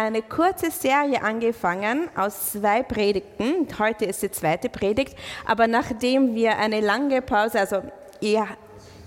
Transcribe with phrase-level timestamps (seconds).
[0.00, 3.66] eine kurze Serie angefangen aus zwei Predigten.
[3.78, 7.82] Heute ist die zweite Predigt, aber nachdem wir eine lange Pause, also
[8.20, 8.46] ihr,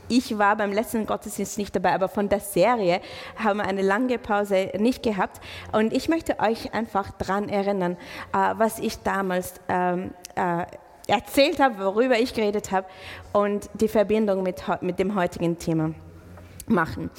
[0.08, 3.02] ich war beim letzten Gottesdienst nicht dabei, aber von der Serie
[3.36, 5.42] haben wir eine lange Pause nicht gehabt.
[5.72, 7.98] Und ich möchte euch einfach daran erinnern,
[8.34, 10.66] äh, was ich damals ähm, äh,
[11.08, 12.88] erzählt habe, worüber ich geredet habe
[13.34, 15.94] und die Verbindung mit dem heutigen Thema
[16.68, 17.10] machen.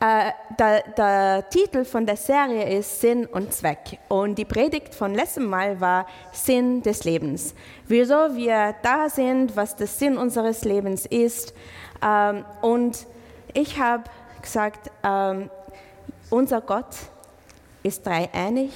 [0.00, 5.14] Äh, der, der, Titel von der Serie ist Sinn und Zweck und die Predigt von
[5.14, 7.54] letztem Mal war Sinn des Lebens.
[7.86, 11.54] Wieso wir da sind, was der Sinn unseres Lebens ist.
[12.02, 13.06] Ähm, und
[13.54, 14.04] ich habe
[14.42, 15.50] gesagt, ähm,
[16.30, 16.94] unser Gott
[17.82, 18.72] ist dreieinig.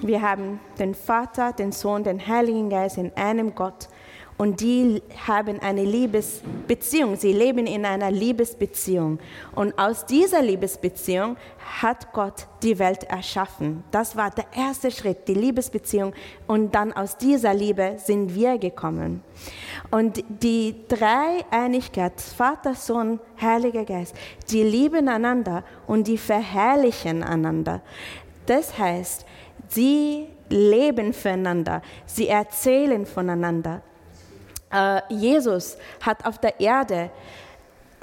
[0.00, 3.88] Wir haben den Vater, den Sohn, den Heiligen Geist in einem Gott
[4.42, 7.14] und die haben eine Liebesbeziehung.
[7.14, 9.20] Sie leben in einer Liebesbeziehung.
[9.54, 11.36] Und aus dieser Liebesbeziehung
[11.80, 13.84] hat Gott die Welt erschaffen.
[13.92, 16.12] Das war der erste Schritt, die Liebesbeziehung.
[16.48, 19.22] Und dann aus dieser Liebe sind wir gekommen.
[19.92, 24.16] Und die Dreieinigkeit, Vater, Sohn, Heiliger Geist,
[24.50, 27.80] die lieben einander und die verherrlichen einander.
[28.46, 29.24] Das heißt,
[29.68, 33.82] sie leben füreinander, sie erzählen voneinander,
[35.08, 37.10] Jesus hat auf der Erde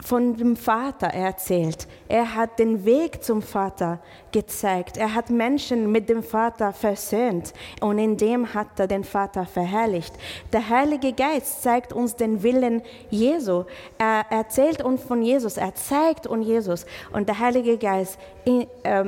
[0.02, 1.88] von dem Vater erzählt.
[2.08, 4.00] Er hat den Weg zum Vater
[4.32, 4.98] gezeigt.
[4.98, 10.14] Er hat Menschen mit dem Vater versöhnt und in dem hat er den Vater verherrlicht.
[10.54, 13.66] Der Heilige Geist zeigt uns den Willen Jesu.
[13.98, 19.06] Er erzählt uns von Jesus, er zeigt uns Jesus und der Heilige Geist äh,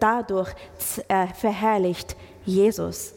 [0.00, 0.50] dadurch
[1.08, 3.14] äh, verherrlicht Jesus.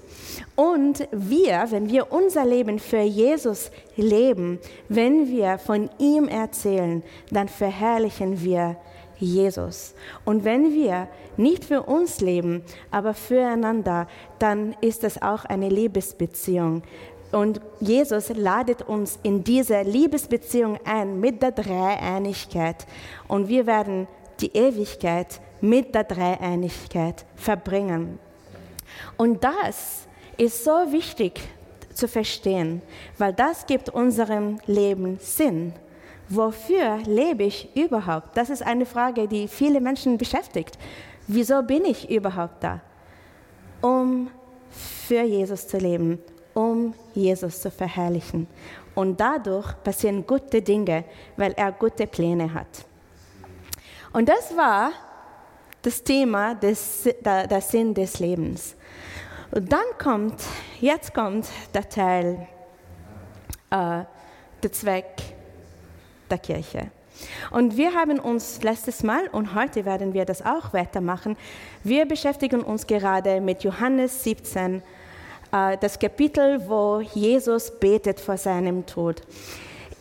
[0.56, 4.60] Und wir, wenn wir unser Leben für Jesus leben,
[4.90, 8.78] wenn wir von ihm erzählen, dann verherrlichen wir
[9.18, 9.94] Jesus.
[10.26, 14.08] Und wenn wir nicht für uns leben, aber füreinander,
[14.40, 16.84] dann ist es auch eine Liebesbeziehung.
[17.32, 22.86] Und Jesus ladet uns in diese Liebesbeziehung ein mit der Dreieinigkeit.
[23.28, 24.08] Und wir werden
[24.40, 28.20] die Ewigkeit mit der Dreieinigkeit verbringen.
[29.18, 30.08] Und das
[30.38, 31.42] ist so wichtig
[31.94, 32.82] zu verstehen,
[33.18, 35.74] weil das gibt unserem Leben Sinn.
[36.28, 38.36] Wofür lebe ich überhaupt?
[38.36, 40.78] Das ist eine Frage, die viele Menschen beschäftigt.
[41.28, 42.82] Wieso bin ich überhaupt da?
[43.82, 44.30] Um
[45.08, 46.20] für Jesus zu leben,
[46.54, 48.48] um Jesus zu verherrlichen.
[48.96, 51.04] Und dadurch passieren gute Dinge,
[51.38, 52.86] weil er gute Pläne hat.
[54.14, 54.92] Und das war
[55.82, 58.76] das Thema des, der, der Sinn des Lebens.
[59.52, 60.42] Und dann kommt,
[60.82, 62.48] jetzt kommt der Teil,
[63.70, 64.04] äh,
[64.64, 65.22] der Zweck
[66.30, 66.92] der Kirche.
[67.52, 71.38] Und wir haben uns letztes Mal und heute werden wir das auch weitermachen.
[71.84, 74.82] Wir beschäftigen uns gerade mit Johannes 17,
[75.52, 79.22] äh, das Kapitel, wo Jesus betet vor seinem Tod.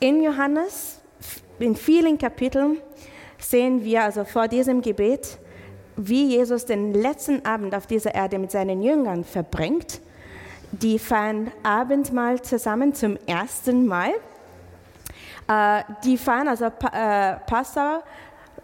[0.00, 1.00] In Johannes,
[1.58, 2.78] in vielen Kapiteln,
[3.38, 5.38] sehen wir also vor diesem Gebet,
[5.96, 10.00] wie Jesus den letzten Abend auf dieser Erde mit seinen Jüngern verbringt.
[10.72, 14.10] Die feiern Abendmahl zusammen zum ersten Mal.
[15.48, 18.02] Äh, die feiern also äh, Passau.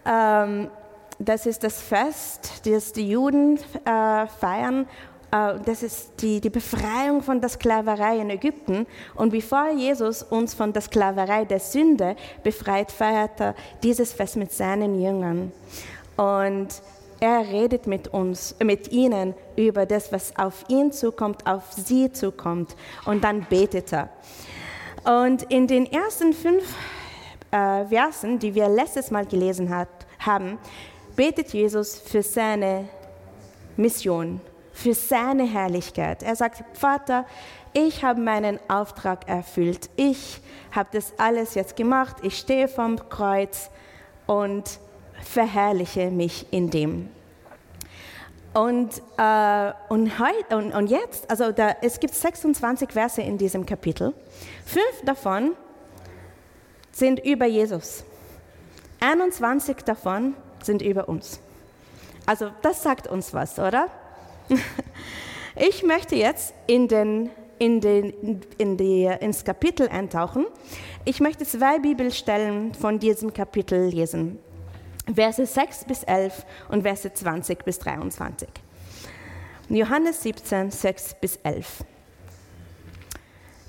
[0.04, 0.70] Ähm,
[1.18, 4.86] das ist das Fest, das die Juden äh, feiern.
[5.32, 8.84] Das ist die, die Befreiung von der Sklaverei in Ägypten.
[9.14, 14.50] Und bevor Jesus uns von der Sklaverei der Sünde befreit, feiert er dieses Fest mit
[14.50, 15.52] seinen Jüngern.
[16.16, 16.82] Und
[17.20, 22.74] er redet mit uns, mit ihnen über das, was auf ihn zukommt, auf sie zukommt.
[23.04, 24.08] Und dann betet er.
[25.04, 26.64] Und in den ersten fünf
[27.50, 29.88] äh, Versen, die wir letztes Mal gelesen hat,
[30.18, 30.58] haben,
[31.16, 32.88] betet Jesus für seine
[33.76, 34.40] Mission,
[34.72, 36.22] für seine Herrlichkeit.
[36.22, 37.26] Er sagt, Vater,
[37.72, 39.90] ich habe meinen Auftrag erfüllt.
[39.96, 40.40] Ich
[40.72, 42.16] habe das alles jetzt gemacht.
[42.22, 43.70] Ich stehe vom Kreuz
[44.26, 44.80] und
[45.22, 47.08] verherrliche mich in dem.
[48.52, 53.64] Und, äh, und, heut, und, und jetzt, also da, es gibt 26 Verse in diesem
[53.64, 54.12] Kapitel.
[54.64, 55.52] Fünf davon
[56.90, 58.04] sind über Jesus.
[58.98, 61.40] 21 davon sind über uns.
[62.26, 63.88] Also das sagt uns was, oder?
[65.56, 67.28] Ich möchte jetzt in den,
[67.58, 70.46] in den, in die, ins Kapitel eintauchen.
[71.04, 74.38] Ich möchte zwei Bibelstellen von diesem Kapitel lesen.
[75.14, 78.48] Verse 6 bis 11 und Verse 20 bis 23.
[79.68, 81.84] Johannes 17, 6 bis 11.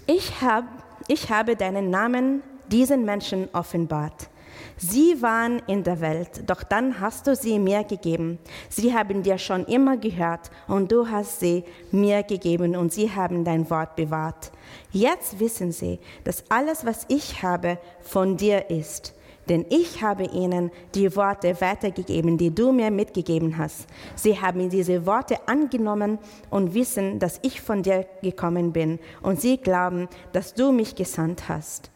[0.08, 0.66] Ich, hab,
[1.08, 4.30] ich habe deinen Namen diesen Menschen offenbart,
[4.78, 8.40] Sie waren in der Welt, doch dann hast du sie mir gegeben.
[8.68, 13.44] Sie haben dir schon immer gehört und du hast sie mir gegeben und sie haben
[13.44, 14.52] dein Wort bewahrt.
[14.92, 19.14] Jetzt wissen sie, dass alles, was ich habe, von dir ist.
[19.50, 23.88] Denn ich habe ihnen die Worte weitergegeben, die du mir mitgegeben hast.
[24.16, 29.00] Sie haben diese Worte angenommen und wissen, dass ich von dir gekommen bin.
[29.22, 31.92] Und sie glauben, dass du mich gesandt hast.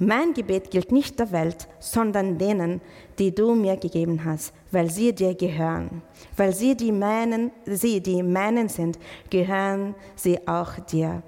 [0.00, 2.80] Mein Gebet gilt nicht der Welt, sondern denen,
[3.18, 6.02] die du mir gegeben hast, weil sie dir gehören.
[6.36, 8.96] Weil sie die meinen, sie die meinen sind,
[9.28, 11.24] gehören sie auch dir.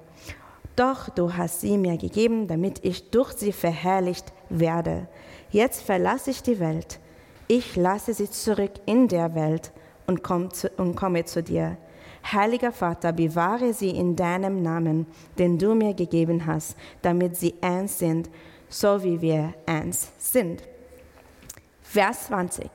[0.77, 5.07] Doch du hast sie mir gegeben, damit ich durch sie verherrlicht werde.
[5.51, 6.99] Jetzt verlasse ich die Welt.
[7.47, 9.71] Ich lasse sie zurück in der Welt
[10.07, 11.77] und, komm zu, und komme zu dir.
[12.31, 15.07] Heiliger Vater, bewahre sie in deinem Namen,
[15.37, 18.29] den du mir gegeben hast, damit sie eins sind
[18.71, 20.63] so wie wir eins sind.
[21.83, 22.69] Vers 20.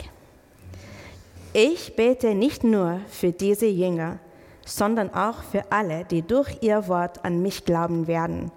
[1.52, 4.18] Ich bete nicht nur für diese Jünger,
[4.64, 8.52] sondern auch für alle, die durch ihr Wort an mich glauben werden.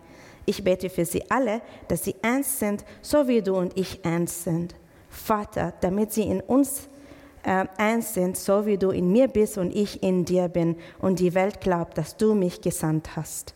[0.50, 4.46] Ich bete für sie alle, dass sie eins sind, so wie du und ich eins
[4.46, 4.74] sind.
[5.08, 6.90] Vater, damit sie in uns
[7.44, 11.20] äh, eins sind, so wie du in mir bist und ich in dir bin und
[11.20, 13.54] die Welt glaubt, dass du mich gesandt hast.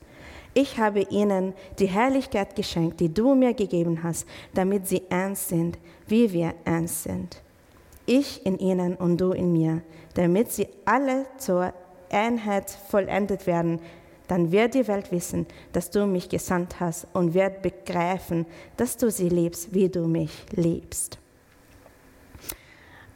[0.53, 5.79] Ich habe ihnen die Herrlichkeit geschenkt, die du mir gegeben hast, damit sie ernst sind,
[6.05, 7.41] wie wir ernst sind.
[8.05, 9.81] Ich in ihnen und du in mir,
[10.13, 11.73] damit sie alle zur
[12.11, 13.79] Einheit vollendet werden.
[14.27, 18.45] Dann wird die Welt wissen, dass du mich gesandt hast und wird begreifen,
[18.77, 21.17] dass du sie liebst, wie du mich liebst.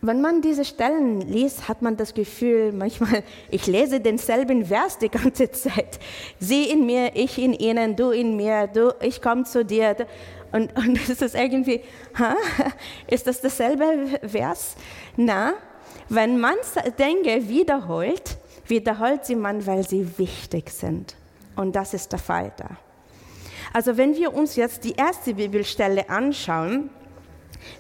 [0.02, 5.10] Wenn man diese Stellen liest, hat man das Gefühl, manchmal, ich lese denselben Vers die
[5.10, 6.00] ganze Zeit.
[6.40, 9.96] Sie in mir, ich in ihnen, du in mir, du, ich komme zu dir.
[10.52, 11.82] Und, und es ist irgendwie,
[12.18, 12.36] ha,
[13.10, 14.76] ist das dasselbe Vers?
[15.16, 15.54] Na,
[16.10, 16.56] wenn man
[17.00, 18.38] Dinge wiederholt,
[18.70, 21.16] wiederholt sie man, weil sie wichtig sind.
[21.56, 22.78] Und das ist der Fall da.
[23.74, 26.90] Also wenn wir uns jetzt die erste Bibelstelle anschauen,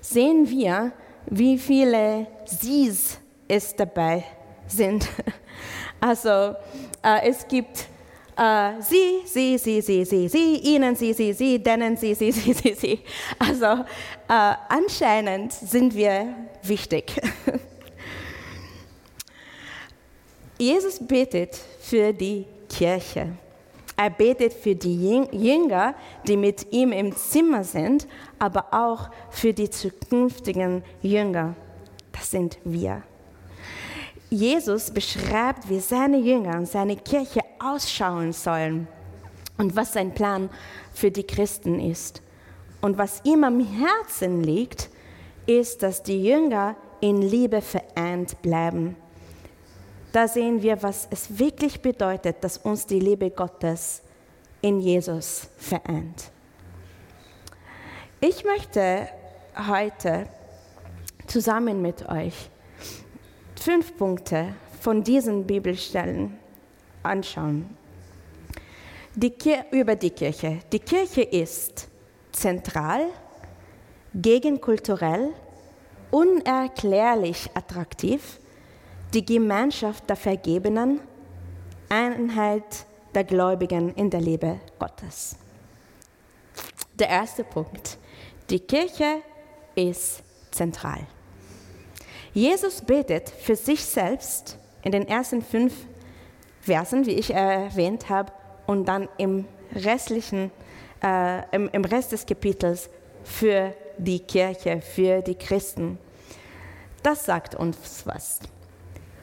[0.01, 0.91] sehen wir,
[1.27, 4.23] wie viele Sie's es dabei
[4.67, 5.07] sind.
[5.99, 6.53] Also
[7.01, 7.87] äh, es gibt
[8.37, 12.53] äh, sie, sie, sie, sie, sie, sie, ihnen, sie, sie, sie, denen, sie, sie, sie,
[12.53, 12.99] sie, sie.
[13.39, 17.19] Also äh, anscheinend sind wir wichtig.
[20.57, 23.29] Jesus betet für die Kirche.
[23.95, 25.95] Er betet für die Jünger,
[26.27, 28.07] die mit ihm im Zimmer sind,
[28.39, 31.55] aber auch für die zukünftigen Jünger.
[32.11, 33.03] Das sind wir.
[34.29, 38.87] Jesus beschreibt, wie seine Jünger und seine Kirche ausschauen sollen
[39.57, 40.49] und was sein Plan
[40.93, 42.21] für die Christen ist.
[42.81, 44.89] Und was ihm am Herzen liegt,
[45.45, 48.95] ist, dass die Jünger in Liebe vereint bleiben
[50.11, 54.01] da sehen wir, was es wirklich bedeutet, dass uns die Liebe Gottes
[54.61, 56.31] in Jesus vereint.
[58.19, 59.07] Ich möchte
[59.67, 60.27] heute
[61.27, 62.49] zusammen mit euch
[63.55, 66.37] fünf Punkte von diesen Bibelstellen
[67.03, 67.77] anschauen.
[69.13, 69.33] Die
[69.71, 70.59] über die Kirche.
[70.71, 71.87] Die Kirche ist
[72.31, 73.07] zentral,
[74.13, 75.33] gegenkulturell,
[76.11, 78.39] unerklärlich attraktiv,
[79.13, 80.99] die Gemeinschaft der Vergebenen,
[81.89, 82.85] Einheit
[83.15, 85.37] der Gläubigen in der Liebe Gottes.
[86.93, 87.97] Der erste Punkt.
[88.49, 89.21] Die Kirche
[89.75, 90.21] ist
[90.51, 91.05] zentral.
[92.33, 95.73] Jesus betet für sich selbst in den ersten fünf
[96.61, 98.31] Versen, wie ich erwähnt habe,
[98.65, 100.51] und dann im restlichen,
[101.01, 102.89] äh, im, im Rest des Kapitels
[103.23, 105.97] für die Kirche, für die Christen.
[107.01, 108.39] Das sagt uns was.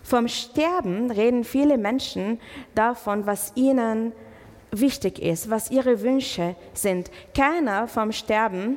[0.04, 2.38] Vom Sterben reden viele Menschen
[2.74, 4.12] davon, was ihnen
[4.70, 7.10] wichtig ist, was ihre Wünsche sind.
[7.34, 8.76] Keiner vom Sterben,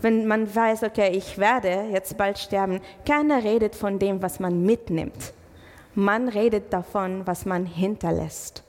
[0.00, 4.62] wenn man weiß, okay, ich werde jetzt bald sterben, keiner redet von dem, was man
[4.62, 5.32] mitnimmt.
[5.96, 8.62] Man redet davon, was man hinterlässt.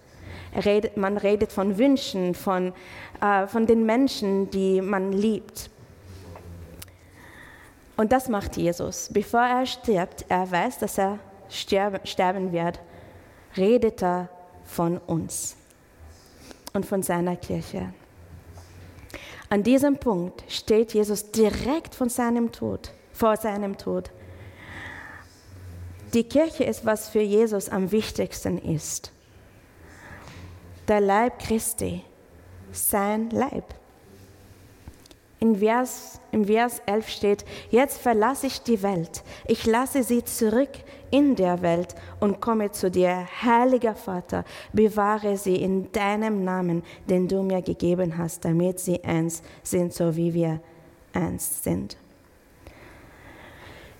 [0.65, 2.73] Redet, man redet von Wünschen, von,
[3.21, 5.69] äh, von den Menschen, die man liebt.
[7.97, 9.09] Und das macht Jesus.
[9.13, 12.79] Bevor er stirbt, er weiß, dass er sterben wird,
[13.57, 14.29] redet er
[14.63, 15.55] von uns
[16.73, 17.93] und von seiner Kirche.
[19.49, 24.11] An diesem Punkt steht Jesus direkt von seinem Tod, vor seinem Tod.
[26.13, 29.11] Die Kirche ist, was für Jesus am wichtigsten ist.
[30.87, 32.03] Der Leib Christi,
[32.71, 33.73] sein Leib.
[35.41, 40.69] In Vers, Im Vers 11 steht, jetzt verlasse ich die Welt, ich lasse sie zurück
[41.11, 44.43] in der Welt und komme zu dir, heiliger Vater,
[44.73, 50.17] bewahre sie in deinem Namen, den du mir gegeben hast, damit sie eins sind, so
[50.17, 50.59] wie wir
[51.13, 51.95] eins sind.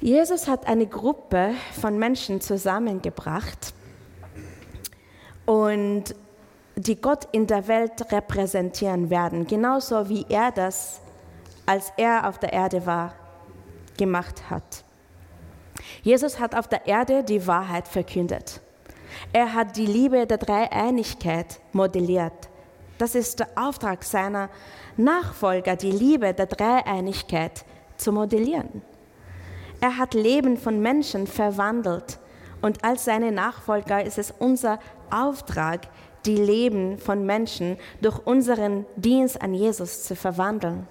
[0.02, 3.74] Jesus hat eine Gruppe von Menschen zusammengebracht
[5.46, 6.16] und
[6.76, 11.02] die Gott in der Welt repräsentieren werden, genauso wie er das
[11.70, 13.14] als er auf der Erde war,
[13.96, 14.84] gemacht hat.
[16.02, 18.60] Jesus hat auf der Erde die Wahrheit verkündet.
[19.34, 22.50] Er hat die Liebe der Dreieinigkeit modelliert.
[22.98, 24.50] Das ist der Auftrag seiner
[24.98, 27.64] Nachfolger, die Liebe der Dreieinigkeit
[27.98, 28.82] zu modellieren.
[29.80, 32.18] Er hat Leben von Menschen verwandelt
[32.64, 34.80] und als seine Nachfolger ist es unser
[35.12, 35.82] Auftrag,
[36.26, 40.88] die Leben von Menschen durch unseren Dienst an Jesus zu verwandeln.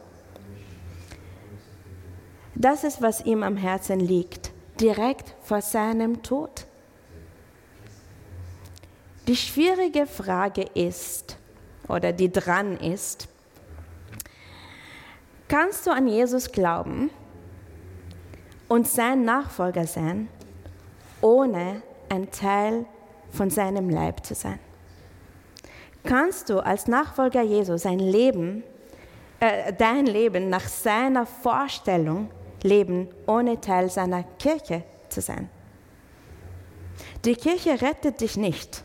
[2.58, 4.50] Das ist, was ihm am Herzen liegt,
[4.80, 6.66] direkt vor seinem Tod.
[9.28, 11.36] Die schwierige Frage ist,
[11.86, 13.28] oder die dran ist,
[15.46, 17.10] kannst du an Jesus glauben
[18.66, 20.28] und sein Nachfolger sein,
[21.20, 22.86] ohne ein Teil
[23.30, 24.58] von seinem Leib zu sein?
[26.02, 28.64] Kannst du als Nachfolger Jesus sein Leben,
[29.38, 32.30] äh, dein Leben nach seiner Vorstellung
[32.62, 35.48] leben, ohne Teil seiner Kirche zu sein.
[37.24, 38.84] Die Kirche rettet dich nicht,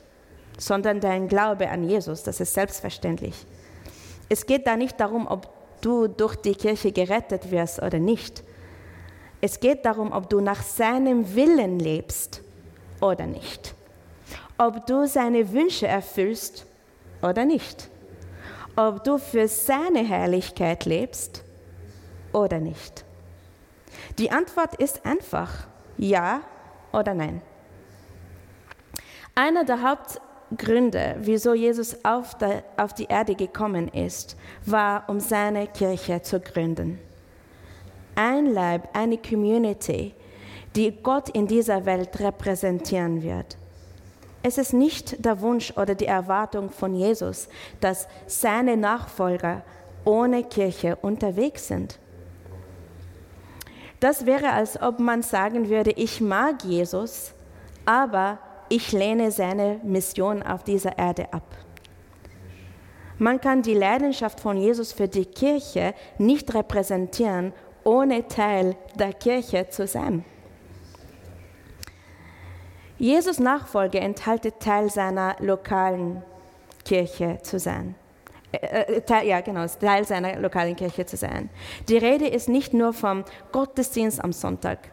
[0.57, 3.45] sondern dein Glaube an Jesus, das ist selbstverständlich.
[4.29, 5.49] Es geht da nicht darum, ob
[5.81, 8.43] du durch die Kirche gerettet wirst oder nicht.
[9.41, 12.41] Es geht darum, ob du nach seinem Willen lebst
[13.01, 13.75] oder nicht.
[14.57, 16.65] Ob du seine Wünsche erfüllst
[17.21, 17.89] oder nicht.
[18.75, 21.43] Ob du für seine Herrlichkeit lebst
[22.31, 23.03] oder nicht.
[24.19, 25.67] Die Antwort ist einfach
[25.97, 26.41] ja
[26.91, 27.41] oder nein.
[29.35, 35.65] Einer der Hauptgründe, wieso Jesus auf, der, auf die Erde gekommen ist, war, um seine
[35.65, 36.99] Kirche zu gründen.
[38.15, 40.13] Ein Leib, eine Community,
[40.75, 43.57] die Gott in dieser Welt repräsentieren wird.
[44.43, 47.47] Es ist nicht der Wunsch oder die Erwartung von Jesus,
[47.79, 49.63] dass seine Nachfolger
[50.05, 51.97] ohne Kirche unterwegs sind.
[54.03, 57.31] Das wäre, als ob man sagen würde, ich mag Jesus,
[57.85, 61.45] aber ich lehne seine Mission auf dieser Erde ab.
[63.17, 67.53] Man kann die Leidenschaft von Jesus für die Kirche nicht repräsentieren,
[67.85, 70.25] ohne Teil der Kirche zu sein.
[72.99, 76.23] Jesus Nachfolge enthalten Teil seiner lokalen
[76.83, 77.95] Kirche zu sein.
[78.53, 81.49] Äh, äh ja, genau, Teil seiner lokalen Kirche zu sein.
[81.89, 84.91] Die Rede ist nicht nur vom Gottesdienst am Sonntag.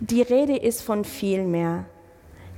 [0.00, 1.86] Die Rede ist von viel mehr.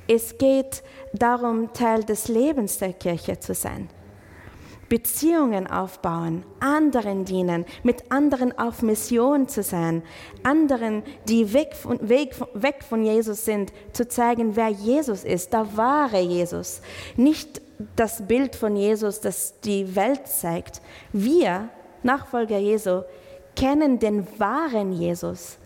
[0.07, 0.83] Es geht
[1.13, 3.89] darum, Teil des Lebens der Kirche zu sein.
[4.89, 10.01] Beziehungen aufbauen, anderen dienen, mit anderen auf Mission zu sein,
[10.41, 15.77] anderen, die weg von, weg, weg von Jesus sind, zu zeigen, wer Jesus ist, der
[15.77, 16.81] wahre Jesus.
[17.15, 17.61] Nicht
[17.95, 20.81] das Bild von Jesus, das die Welt zeigt.
[21.13, 21.69] Wir,
[22.03, 23.03] Nachfolger Jesu,
[23.55, 25.57] kennen den wahren Jesus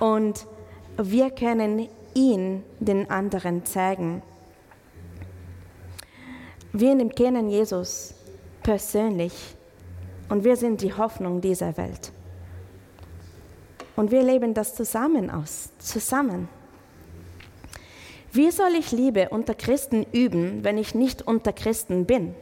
[0.00, 0.46] und
[0.96, 4.22] wir können ihn den anderen zeigen.
[6.72, 8.14] Wir kennen Jesus
[8.62, 9.56] persönlich
[10.28, 12.12] und wir sind die Hoffnung dieser Welt.
[13.94, 16.48] Und wir leben das zusammen aus, zusammen.
[18.34, 22.34] Wie soll ich Liebe unter Christen üben, wenn ich nicht unter Christen bin?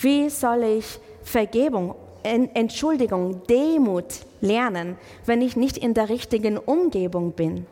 [0.00, 7.66] Wie soll ich Vergebung, Entschuldigung, Demut lernen, wenn ich nicht in der richtigen Umgebung bin?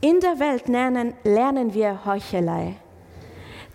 [0.00, 2.74] In der Welt lernen, lernen wir Heuchelei.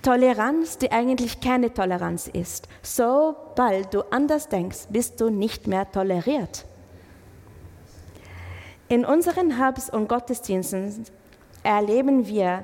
[0.01, 2.67] Toleranz, die eigentlich keine Toleranz ist.
[2.81, 6.65] Sobald du anders denkst, bist du nicht mehr toleriert.
[8.89, 11.05] In unseren Hubs und Gottesdiensten
[11.63, 12.63] erleben wir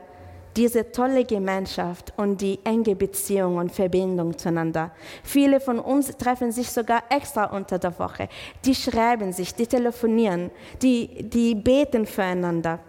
[0.56, 4.92] diese tolle Gemeinschaft und die enge Beziehung und Verbindung zueinander.
[5.24, 8.30] Viele von uns treffen sich sogar extra unter der Woche.
[8.64, 12.80] Die schreiben sich, die telefonieren, die, die beten füreinander.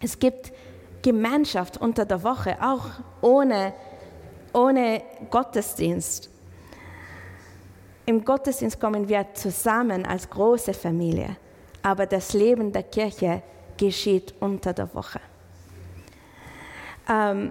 [0.00, 0.52] Es gibt
[1.00, 2.86] Gemeinschaft unter der Woche, auch
[3.20, 3.72] ohne,
[4.52, 6.28] ohne Gottesdienst.
[8.04, 11.36] Im Gottesdienst kommen wir zusammen als große Familie,
[11.82, 13.42] aber das Leben der Kirche
[13.82, 15.18] geschieht unter der Woche.
[17.08, 17.50] Ähm,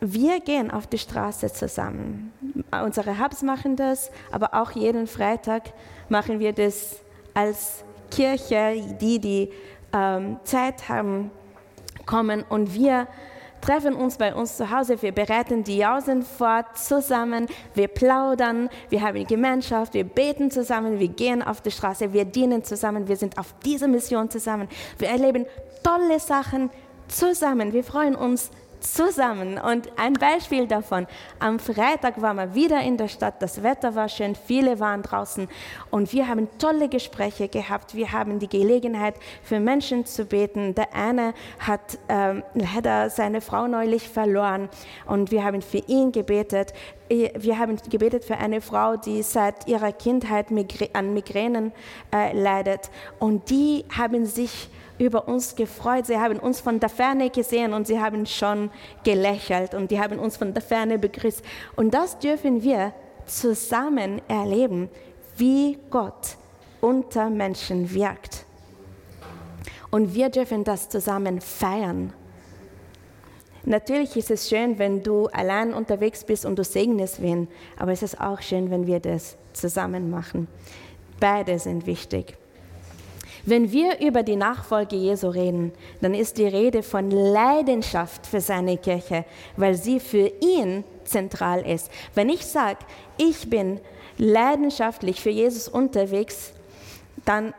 [0.00, 2.32] wir gehen auf die Straße zusammen.
[2.84, 5.72] Unsere Hubs machen das, aber auch jeden Freitag
[6.08, 7.00] machen wir das
[7.32, 9.50] als Kirche, die die
[9.92, 11.32] ähm, Zeit haben,
[12.06, 13.08] kommen und wir
[13.64, 19.00] treffen uns bei uns zu Hause, wir bereiten die Jausen fort zusammen, wir plaudern, wir
[19.00, 23.38] haben Gemeinschaft, wir beten zusammen, wir gehen auf die Straße, wir dienen zusammen, wir sind
[23.38, 24.68] auf dieser Mission zusammen,
[24.98, 25.46] wir erleben
[25.82, 26.68] tolle Sachen
[27.08, 28.50] zusammen, wir freuen uns
[28.84, 29.58] zusammen.
[29.58, 31.06] Und ein Beispiel davon,
[31.38, 35.48] am Freitag waren wir wieder in der Stadt, das Wetter war schön, viele waren draußen
[35.90, 37.94] und wir haben tolle Gespräche gehabt.
[37.94, 40.74] Wir haben die Gelegenheit, für Menschen zu beten.
[40.74, 44.68] Der eine hat ähm, leider seine Frau neulich verloren
[45.06, 46.72] und wir haben für ihn gebetet.
[47.08, 50.46] Wir haben gebetet für eine Frau, die seit ihrer Kindheit
[50.94, 51.72] an Migränen
[52.12, 56.06] äh, leidet und die haben sich über uns gefreut.
[56.06, 58.70] Sie haben uns von der Ferne gesehen und sie haben schon
[59.02, 61.42] gelächelt und die haben uns von der Ferne begrüßt.
[61.76, 62.92] Und das dürfen wir
[63.26, 64.88] zusammen erleben,
[65.36, 66.36] wie Gott
[66.80, 68.44] unter Menschen wirkt.
[69.90, 72.12] Und wir dürfen das zusammen feiern.
[73.66, 77.48] Natürlich ist es schön, wenn du allein unterwegs bist und du segnest wen,
[77.78, 80.48] aber es ist auch schön, wenn wir das zusammen machen.
[81.18, 82.36] Beide sind wichtig.
[83.46, 88.78] Wenn wir über die Nachfolge Jesu reden, dann ist die Rede von Leidenschaft für seine
[88.78, 91.90] Kirche, weil sie für ihn zentral ist.
[92.14, 92.78] Wenn ich sage,
[93.18, 93.80] ich bin
[94.16, 96.52] leidenschaftlich für Jesus unterwegs,
[97.26, 97.52] dann,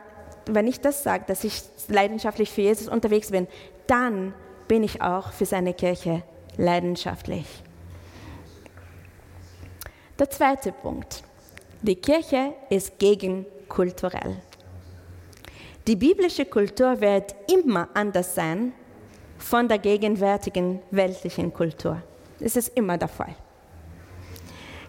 [0.46, 3.46] wenn ich das sage, dass ich leidenschaftlich für Jesus unterwegs bin,
[3.86, 4.34] dann
[4.66, 6.24] bin ich auch für seine Kirche
[6.56, 7.46] leidenschaftlich.
[10.18, 11.22] Der zweite Punkt.
[11.82, 14.36] Die Kirche ist gegenkulturell.
[15.86, 18.72] Die biblische Kultur wird immer anders sein
[19.38, 22.02] von der gegenwärtigen weltlichen Kultur.
[22.40, 23.36] Das ist immer der Fall.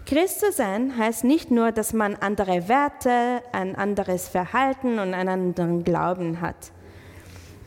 [0.07, 5.29] Christ zu sein heißt nicht nur, dass man andere Werte, ein anderes Verhalten und einen
[5.29, 6.71] anderen Glauben hat.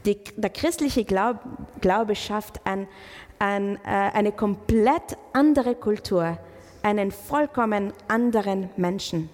[0.07, 1.37] Die, der christliche Glaub,
[1.81, 2.89] Glaube schafft ein,
[3.39, 6.37] ein, äh, eine komplett andere Kultur,
[6.83, 9.31] einen vollkommen anderen Menschen.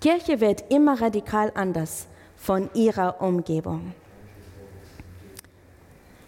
[0.00, 2.08] Kirche wird immer radikal anders
[2.44, 3.94] von ihrer Umgebung.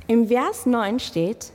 [0.06, 1.52] Im Vers 9 steht,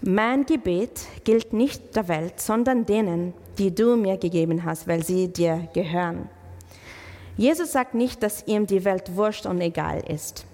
[0.00, 5.26] mein Gebet gilt nicht der Welt, sondern denen, die du mir gegeben hast, weil sie
[5.26, 6.28] dir gehören.
[7.36, 10.46] Jesus sagt nicht, dass ihm die Welt wurscht und egal ist.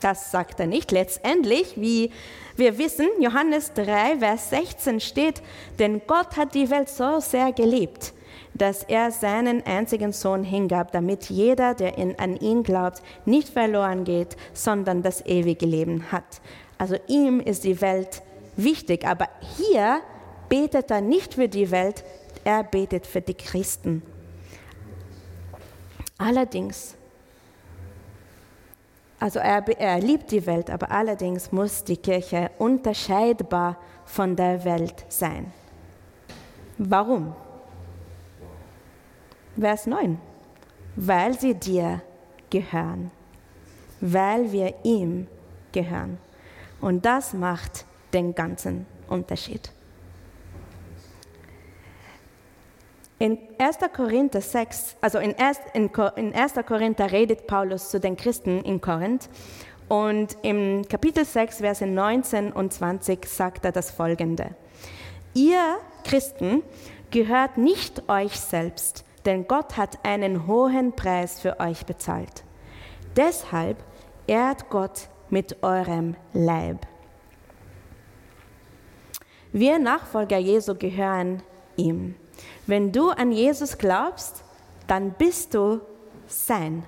[0.00, 0.92] Das sagt er nicht.
[0.92, 2.10] Letztendlich, wie
[2.56, 5.42] wir wissen, Johannes 3, Vers 16 steht,
[5.78, 8.12] denn Gott hat die Welt so sehr geliebt,
[8.54, 14.04] dass er seinen einzigen Sohn hingab, damit jeder, der in, an ihn glaubt, nicht verloren
[14.04, 16.40] geht, sondern das ewige Leben hat.
[16.78, 18.22] Also ihm ist die Welt
[18.56, 20.00] wichtig, aber hier
[20.48, 22.04] betet er nicht für die Welt,
[22.44, 24.02] er betet für die Christen.
[26.16, 26.94] Allerdings,
[29.18, 35.04] also er, er liebt die Welt, aber allerdings muss die Kirche unterscheidbar von der Welt
[35.08, 35.52] sein.
[36.78, 37.34] Warum?
[39.58, 40.18] Vers 9.
[40.96, 42.02] Weil sie dir
[42.50, 43.10] gehören.
[44.00, 45.26] Weil wir ihm
[45.72, 46.18] gehören.
[46.80, 49.70] Und das macht den ganzen Unterschied.
[53.18, 53.78] In 1.
[53.94, 56.54] Korinther 6, also in 1, in 1.
[56.66, 59.30] Korinther redet Paulus zu den Christen in Korinth
[59.88, 64.54] und im Kapitel 6, Verse 19 und 20 sagt er das folgende.
[65.32, 66.62] Ihr Christen
[67.10, 72.44] gehört nicht euch selbst, denn Gott hat einen hohen Preis für euch bezahlt.
[73.16, 73.82] Deshalb
[74.26, 76.86] ehrt Gott mit eurem Leib.
[79.52, 81.42] Wir Nachfolger Jesu gehören
[81.76, 82.16] ihm.
[82.66, 84.42] Wenn du an Jesus glaubst,
[84.86, 85.80] dann bist du
[86.26, 86.84] sein.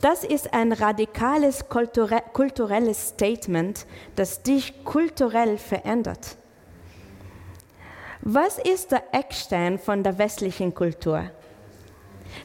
[0.00, 3.86] Das ist ein radikales kulturelles Statement,
[4.16, 6.36] das dich kulturell verändert.
[8.26, 11.30] Was ist der Eckstein von der westlichen Kultur?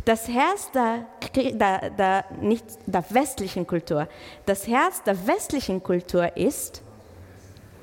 [0.04, 4.10] Das Herz der, der, der, nicht der westlichen Kultur,
[4.46, 6.82] das Herz der westlichen Kultur ist,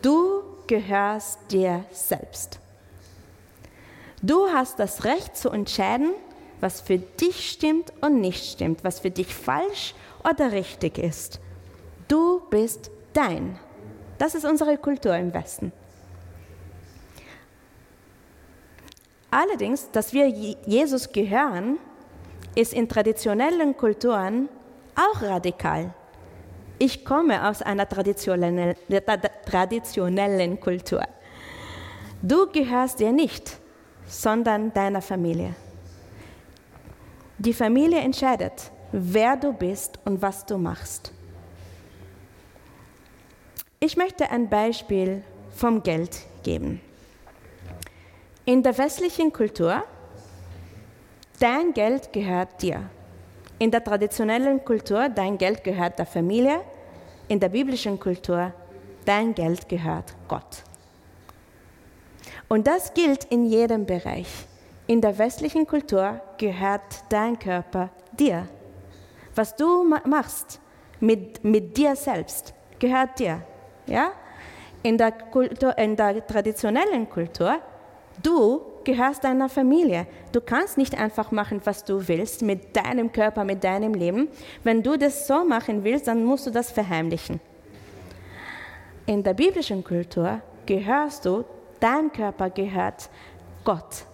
[0.03, 2.61] du gehörst dir selbst.
[4.23, 6.13] Du hast das Recht zu entscheiden,
[6.61, 11.41] was für dich stimmt und nicht stimmt, was für dich falsch oder richtig ist.
[12.09, 13.59] Du bist dein.
[14.19, 15.73] Das ist unsere Kultur im Westen.
[19.31, 21.79] Allerdings, dass wir Jesus gehören,
[22.55, 24.49] ist in traditionellen Kulturen
[24.95, 25.93] auch radikal.
[26.79, 28.75] Ich komme aus einer traditionellen,
[29.45, 31.03] traditionellen Kultur.
[32.23, 33.59] Du gehörst dir nicht,
[34.07, 35.55] sondern deiner Familie.
[37.39, 41.13] Die Familie entscheidet, wer du bist und was du machst.
[43.79, 45.23] Ich möchte ein Beispiel
[45.55, 46.81] vom Geld geben.
[48.49, 49.83] In der westlichen Kultur,
[51.41, 52.89] dein Geld gehört dir.
[53.59, 56.61] In der traditionellen Kultur, dein Geld gehört der Familie.
[57.27, 58.53] In der biblischen Kultur,
[59.05, 60.63] dein Geld gehört Gott.
[62.47, 64.29] Und das gilt in jedem Bereich.
[64.87, 68.47] In der westlichen Kultur gehört dein Körper dir.
[69.35, 70.61] Was du machst
[71.01, 73.43] mit, mit dir selbst, gehört dir.
[73.87, 74.13] Ja?
[74.85, 77.61] In, der Kultur, in der traditionellen Kultur
[78.27, 80.05] Du gehörst deiner Familie.
[80.33, 84.27] Du kannst nicht einfach machen, was du willst mit deinem Körper, mit deinem Leben.
[84.65, 87.39] Wenn du das so machen willst, dann musst du das verheimlichen.
[89.07, 91.45] In der biblischen Kultur gehörst du,
[91.79, 93.11] dein Körper gehört
[93.65, 94.05] Gott.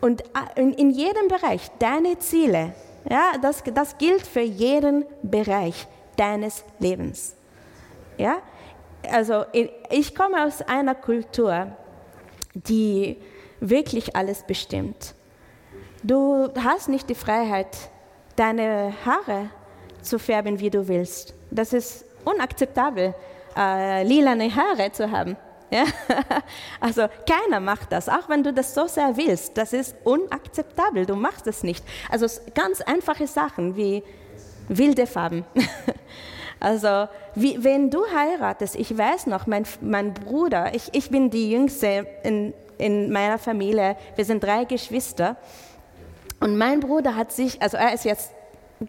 [0.00, 2.72] Und äh, in jedem Bereich, deine Ziele,
[3.10, 7.36] ja, das, das gilt für jeden Bereich deines Lebens.
[8.16, 8.38] Ja?
[9.12, 9.44] Also
[9.90, 11.76] ich komme aus einer Kultur,
[12.54, 13.16] die
[13.60, 15.14] wirklich alles bestimmt.
[16.02, 17.76] Du hast nicht die Freiheit,
[18.36, 19.50] deine Haare
[20.02, 21.34] zu färben, wie du willst.
[21.50, 23.14] Das ist unakzeptabel,
[23.56, 25.36] äh, lilane Haare zu haben.
[25.72, 25.84] Ja?
[26.80, 29.56] Also keiner macht das, auch wenn du das so sehr willst.
[29.56, 31.84] Das ist unakzeptabel, du machst es nicht.
[32.08, 34.02] Also ganz einfache Sachen wie
[34.68, 35.44] wilde Farben.
[36.60, 41.50] Also wie, wenn du heiratest, ich weiß noch, mein, mein Bruder, ich, ich bin die
[41.50, 45.36] Jüngste in, in meiner Familie, wir sind drei Geschwister.
[46.38, 48.30] Und mein Bruder hat sich, also er ist jetzt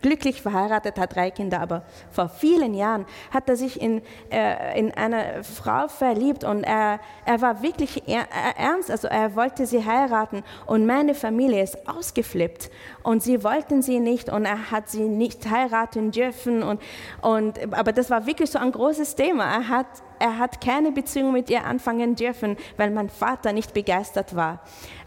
[0.01, 4.93] glücklich verheiratet, hat drei Kinder, aber vor vielen Jahren hat er sich in, äh, in
[4.93, 10.85] eine Frau verliebt und er, er war wirklich ernst, also er wollte sie heiraten und
[10.85, 12.71] meine Familie ist ausgeflippt
[13.03, 16.81] und sie wollten sie nicht und er hat sie nicht heiraten dürfen und,
[17.21, 19.43] und aber das war wirklich so ein großes Thema.
[19.43, 19.87] Er hat,
[20.19, 24.61] er hat keine Beziehung mit ihr anfangen dürfen, weil mein Vater nicht begeistert war.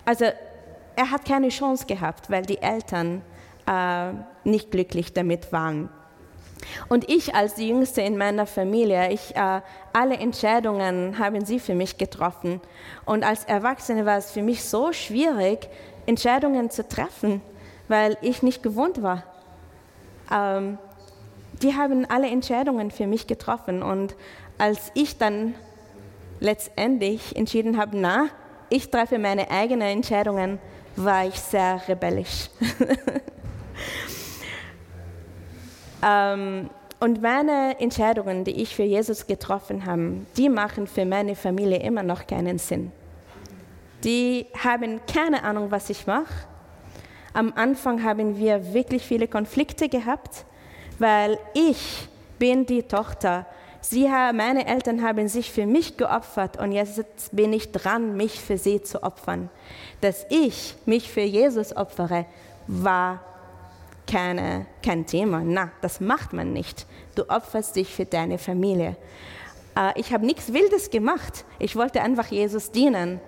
[0.04, 0.26] Also
[0.96, 3.22] er hat keine Chance gehabt, weil die Eltern
[3.66, 4.12] äh,
[4.44, 5.88] nicht glücklich damit waren.
[6.88, 9.60] Und ich als die Jüngste in meiner Familie, ich, äh,
[9.92, 12.60] alle Entscheidungen haben sie für mich getroffen.
[13.04, 15.68] Und als Erwachsene war es für mich so schwierig,
[16.06, 17.40] Entscheidungen zu treffen,
[17.88, 19.24] weil ich nicht gewohnt war.
[20.32, 20.78] Ähm,
[21.62, 23.82] die haben alle Entscheidungen für mich getroffen.
[23.82, 24.16] Und
[24.58, 25.54] als ich dann
[26.40, 28.28] letztendlich entschieden habe, na,
[28.70, 30.58] ich treffe meine eigenen Entscheidungen,
[30.96, 32.50] war ich sehr rebellisch.
[36.04, 41.80] ähm, und meine Entscheidungen, die ich für Jesus getroffen habe, die machen für meine Familie
[41.80, 42.92] immer noch keinen Sinn.
[44.04, 46.46] Die haben keine Ahnung, was ich mache.
[47.32, 50.44] Am Anfang haben wir wirklich viele Konflikte gehabt,
[50.98, 53.46] weil ich bin die Tochter.
[53.80, 58.56] Sie, meine Eltern haben sich für mich geopfert und jetzt bin ich dran, mich für
[58.56, 59.50] sie zu opfern.
[60.00, 62.24] Dass ich mich für Jesus opfere,
[62.66, 63.20] war
[64.06, 65.42] keine, kein Thema.
[65.44, 66.86] Na, das macht man nicht.
[67.14, 68.96] Du opferst dich für deine Familie.
[69.76, 71.44] Äh, ich habe nichts Wildes gemacht.
[71.58, 73.20] Ich wollte einfach Jesus dienen.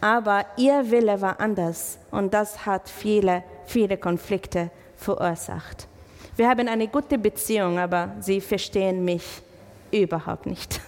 [0.00, 5.88] Aber ihr Wille war anders und das hat viele, viele Konflikte verursacht.
[6.36, 9.24] Wir haben eine gute Beziehung, aber sie verstehen mich
[9.90, 10.80] überhaupt nicht.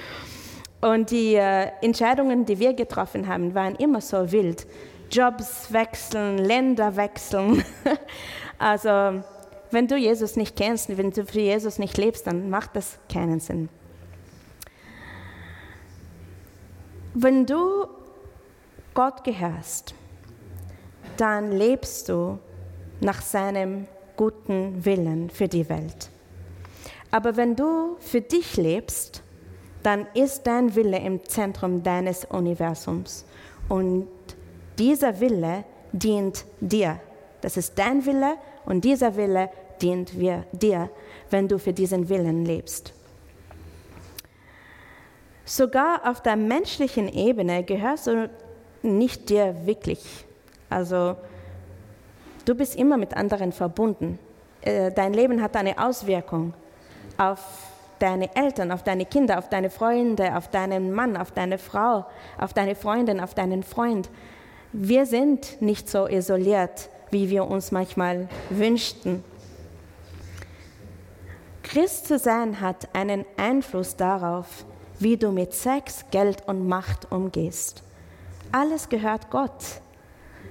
[0.80, 4.66] und die äh, Entscheidungen, die wir getroffen haben, waren immer so wild.
[5.12, 7.64] Jobs wechseln, Länder wechseln.
[8.60, 9.22] Also
[9.70, 13.40] wenn du Jesus nicht kennst, wenn du für Jesus nicht lebst, dann macht das keinen
[13.40, 13.70] Sinn.
[17.14, 17.86] Wenn du
[18.92, 19.94] Gott gehörst,
[21.16, 22.38] dann lebst du
[23.00, 26.10] nach seinem guten Willen für die Welt.
[27.10, 29.22] Aber wenn du für dich lebst,
[29.82, 33.24] dann ist dein Wille im Zentrum deines Universums.
[33.70, 34.06] Und
[34.78, 37.00] dieser Wille dient dir.
[37.40, 38.36] Das ist dein Wille
[38.70, 39.50] und dieser Wille
[39.82, 40.90] dient wir, dir,
[41.28, 42.92] wenn du für diesen Willen lebst.
[45.44, 48.30] Sogar auf der menschlichen Ebene gehörst du
[48.82, 50.24] nicht dir wirklich.
[50.68, 51.16] Also
[52.44, 54.20] du bist immer mit anderen verbunden.
[54.62, 56.54] Äh, dein Leben hat eine Auswirkung
[57.18, 57.40] auf
[57.98, 62.06] deine Eltern, auf deine Kinder, auf deine Freunde, auf deinen Mann, auf deine Frau,
[62.38, 64.08] auf deine Freundin, auf deinen Freund.
[64.72, 69.24] Wir sind nicht so isoliert wie wir uns manchmal wünschten.
[71.62, 74.64] Christ zu sein hat einen Einfluss darauf,
[74.98, 77.82] wie du mit Sex, Geld und Macht umgehst.
[78.52, 79.80] Alles gehört Gott.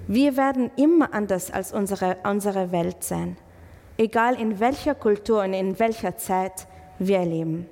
[0.07, 3.37] Wir werden immer anders als unsere, unsere Welt sein,
[3.97, 6.67] egal in welcher Kultur und in welcher Zeit
[6.97, 7.67] wir leben.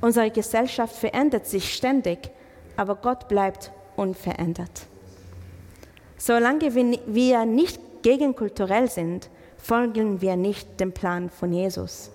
[0.00, 2.30] Unsere Gesellschaft verändert sich ständig,
[2.76, 4.86] aber Gott bleibt unverändert.
[6.18, 12.12] Solange wir nicht gegenkulturell sind, folgen wir nicht dem Plan von Jesus.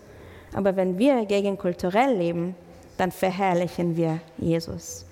[0.54, 2.56] Aber wenn wir gegenkulturell leben,
[2.96, 5.06] dann verherrlichen wir Jesus.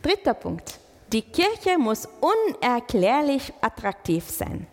[0.00, 0.80] Dritter Punkt.
[1.12, 4.66] Die Kirche muss unerklärlich attraktiv sein.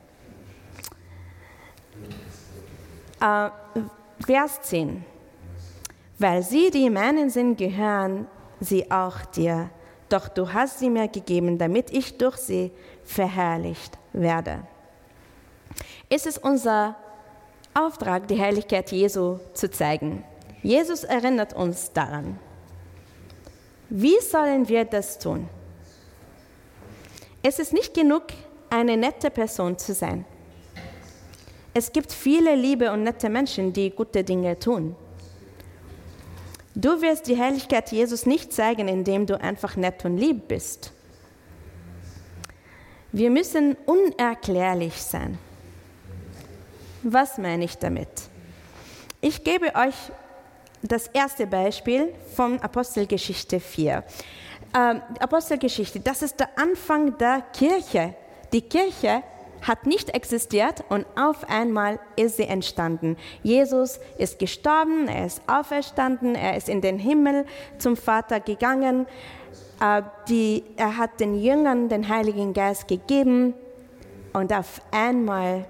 [3.20, 3.50] Äh,
[4.26, 5.04] Vers 10.
[6.18, 8.26] Weil sie die meinen sind, gehören
[8.62, 9.70] sie auch dir.
[10.08, 12.72] Doch du hast sie mir gegeben, damit ich durch sie
[13.08, 14.60] verherrlicht werde.
[16.10, 16.96] Es ist unser
[17.74, 20.24] Auftrag, die Herrlichkeit Jesu zu zeigen.
[20.62, 22.40] Jesus erinnert uns daran.
[23.90, 25.48] Wie sollen wir das tun?
[27.42, 28.24] Es ist nicht genug,
[28.70, 30.26] eine nette Person zu sein.
[31.74, 34.96] Es gibt viele liebe und nette Menschen, die gute Dinge tun.
[36.76, 40.92] Du wirst die Herrlichkeit Jesus nicht zeigen, indem du einfach nett und lieb bist.
[43.18, 45.40] Wir müssen unerklärlich sein.
[47.02, 48.08] Was meine ich damit?
[49.22, 49.96] Ich gebe euch
[50.84, 54.04] das erste Beispiel von Apostelgeschichte 4.
[54.76, 58.14] Ähm, Apostelgeschichte, das ist der Anfang der Kirche.
[58.54, 59.24] Die Kirche
[59.64, 63.18] hat nicht existiert und auf einmal ist sie entstanden.
[63.42, 67.48] Jesus ist gestorben, er ist auferstanden, er ist in den Himmel
[67.80, 69.08] zum Vater gegangen.
[69.80, 73.54] Äh, die, er hat den Jüngern den Heiligen Geist gegeben
[74.34, 75.66] und auf einmal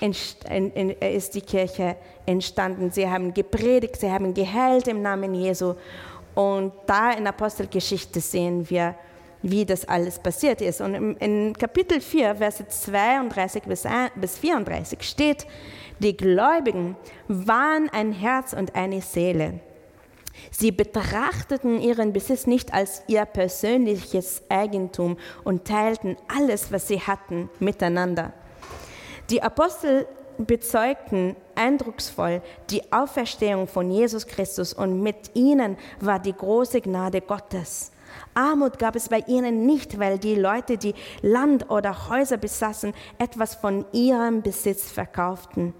[0.00, 1.96] ist die Kirche
[2.26, 2.90] entstanden.
[2.90, 5.74] Sie haben gepredigt, sie haben geheilt im Namen Jesu.
[6.34, 8.94] Und da in Apostelgeschichte sehen wir,
[9.42, 10.80] wie das alles passiert ist.
[10.80, 13.62] Und in Kapitel 4, Verse 32
[14.16, 15.46] bis 34 steht,
[15.98, 16.96] die Gläubigen
[17.28, 19.60] waren ein Herz und eine Seele.
[20.50, 27.48] Sie betrachteten ihren Besitz nicht als ihr persönliches Eigentum und teilten alles, was sie hatten,
[27.58, 28.32] miteinander.
[29.30, 30.06] Die Apostel
[30.38, 37.91] bezeugten eindrucksvoll die Auferstehung von Jesus Christus und mit ihnen war die große Gnade Gottes.
[38.34, 43.54] Armut gab es bei ihnen nicht, weil die Leute, die Land oder Häuser besaßen, etwas
[43.54, 45.74] von ihrem Besitz verkauften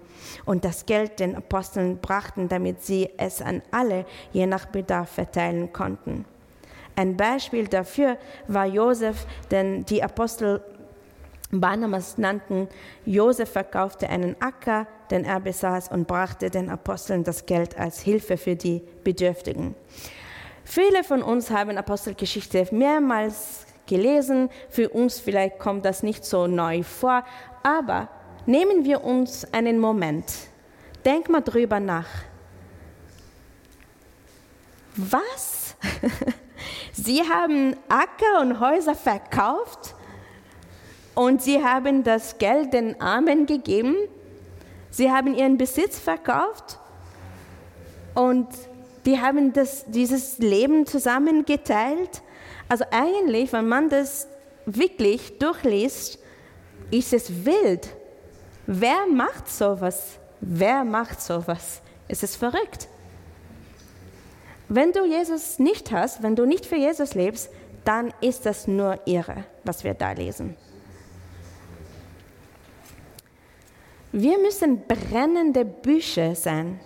[0.45, 5.73] und das Geld den Aposteln brachten, damit sie es an alle je nach Bedarf verteilen
[5.73, 6.25] konnten.
[6.95, 8.17] Ein Beispiel dafür
[8.47, 10.61] war Josef, denn die Apostel
[11.59, 12.67] Barnabas nannten,
[13.05, 18.37] Josef verkaufte einen Acker, den er besaß, und brachte den Aposteln das Geld als Hilfe
[18.37, 19.75] für die Bedürftigen.
[20.63, 24.49] Viele von uns haben Apostelgeschichte mehrmals gelesen.
[24.69, 27.23] Für uns vielleicht kommt das nicht so neu vor,
[27.63, 28.09] aber
[28.45, 30.25] nehmen wir uns einen Moment.
[31.05, 32.07] Denk mal drüber nach.
[34.95, 35.75] Was?
[36.93, 39.95] Sie haben Acker und Häuser verkauft
[41.15, 43.95] und sie haben das Geld den Armen gegeben.
[44.89, 46.79] Sie haben ihren Besitz verkauft
[48.13, 48.47] und
[49.05, 52.21] die haben das, dieses Leben zusammen geteilt.
[52.69, 54.27] Also eigentlich, wenn man das
[54.65, 56.19] wirklich durchliest,
[56.91, 57.89] ist es wild.
[58.65, 60.19] Wer macht sowas?
[60.39, 61.81] Wer macht sowas?
[62.07, 62.87] Es ist verrückt.
[64.69, 67.49] Wenn du Jesus nicht hast, wenn du nicht für Jesus lebst,
[67.83, 70.55] dann ist das nur irre, was wir da lesen.
[74.11, 76.79] Wir müssen brennende Bücher sein.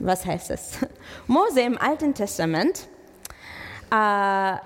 [0.00, 0.78] Was heißt es?
[1.26, 2.88] Mose im Alten Testament,
[3.90, 4.60] äh, er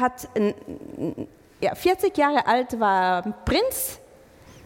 [0.00, 0.28] hat
[1.60, 4.00] ja, 40 Jahre alt war Prinz,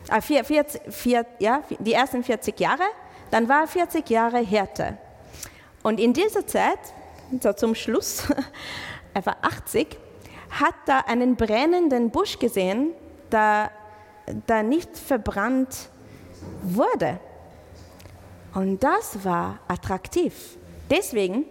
[0.09, 2.85] äh, 40, 4, ja, die ersten 40 Jahre,
[3.31, 4.97] dann war er 40 Jahre Hirte.
[5.83, 6.79] Und in dieser Zeit,
[7.41, 8.29] so zum Schluss,
[9.15, 9.99] er war 80,
[10.51, 12.93] hat er einen brennenden Busch gesehen,
[13.33, 13.71] der
[14.47, 15.89] da nicht verbrannt
[16.63, 17.19] wurde.
[18.59, 20.59] Und das war attraktiv.
[20.91, 21.45] Deswegen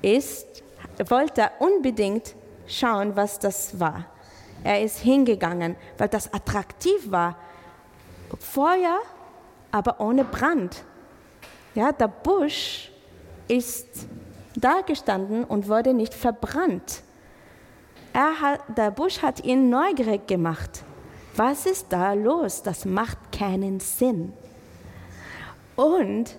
[0.00, 0.62] ist,
[1.08, 2.36] wollte er unbedingt
[2.68, 4.04] schauen, was das war.
[4.62, 7.36] Er ist hingegangen, weil das attraktiv war.
[8.38, 9.00] Feuer,
[9.72, 10.84] aber ohne Brand.
[11.74, 12.92] Ja, der Busch
[13.48, 13.88] ist
[14.54, 17.02] da gestanden und wurde nicht verbrannt.
[18.12, 20.84] Er hat, der Busch hat ihn neugierig gemacht.
[21.34, 22.62] Was ist da los?
[22.62, 24.32] Das macht keinen Sinn.
[25.74, 26.36] Und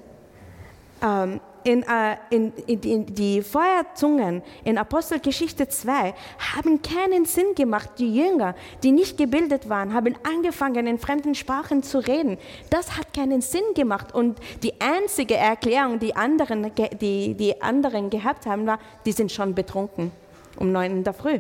[1.04, 6.14] ähm, in, äh, in, in, die Feuerzungen in Apostelgeschichte 2
[6.54, 7.92] haben keinen Sinn gemacht.
[8.00, 12.38] Die Jünger, die nicht gebildet waren, haben angefangen, in fremden Sprachen zu reden.
[12.70, 14.14] Das hat keinen Sinn gemacht.
[14.14, 19.56] Und die einzige Erklärung, die anderen, die, die anderen gehabt haben, war, die sind schon
[19.56, 20.12] betrunken
[20.58, 21.40] um neun in der Früh.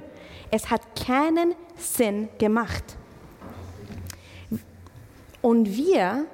[0.51, 2.83] Es hat keinen Sinn gemacht.
[5.41, 6.25] Und wir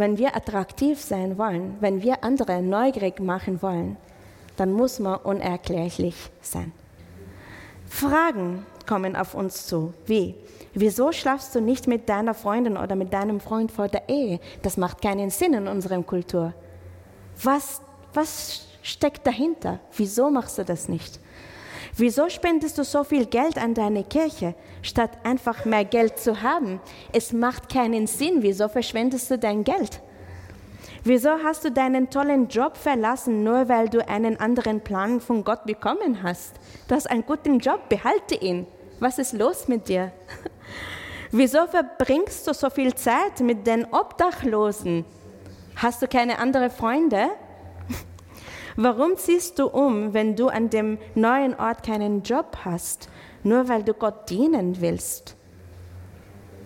[0.00, 3.96] wenn wir attraktiv sein wollen, wenn wir andere neugierig machen wollen,
[4.56, 6.72] dann muss man unerklärlich sein.
[7.86, 9.94] Fragen kommen auf uns zu.
[10.06, 10.34] Wie?
[10.74, 14.40] Wieso schlafst du nicht mit deiner Freundin oder mit deinem Freund vor der Ehe?
[14.62, 16.52] Das macht keinen Sinn in unserer Kultur.
[17.42, 17.80] Was,
[18.12, 19.80] was steckt dahinter?
[19.96, 21.18] Wieso machst du das nicht?
[21.98, 26.78] Wieso spendest du so viel Geld an deine Kirche, statt einfach mehr Geld zu haben?
[27.12, 28.42] Es macht keinen Sinn.
[28.42, 30.02] Wieso verschwendest du dein Geld?
[31.04, 35.64] Wieso hast du deinen tollen Job verlassen, nur weil du einen anderen Plan von Gott
[35.64, 36.52] bekommen hast?
[36.86, 38.66] Du hast einen guten Job, behalte ihn.
[39.00, 40.12] Was ist los mit dir?
[41.30, 45.06] Wieso verbringst du so viel Zeit mit den Obdachlosen?
[45.76, 47.28] Hast du keine anderen Freunde?
[48.76, 53.08] Warum ziehst du um, wenn du an dem neuen Ort keinen Job hast,
[53.42, 55.34] nur weil du Gott dienen willst?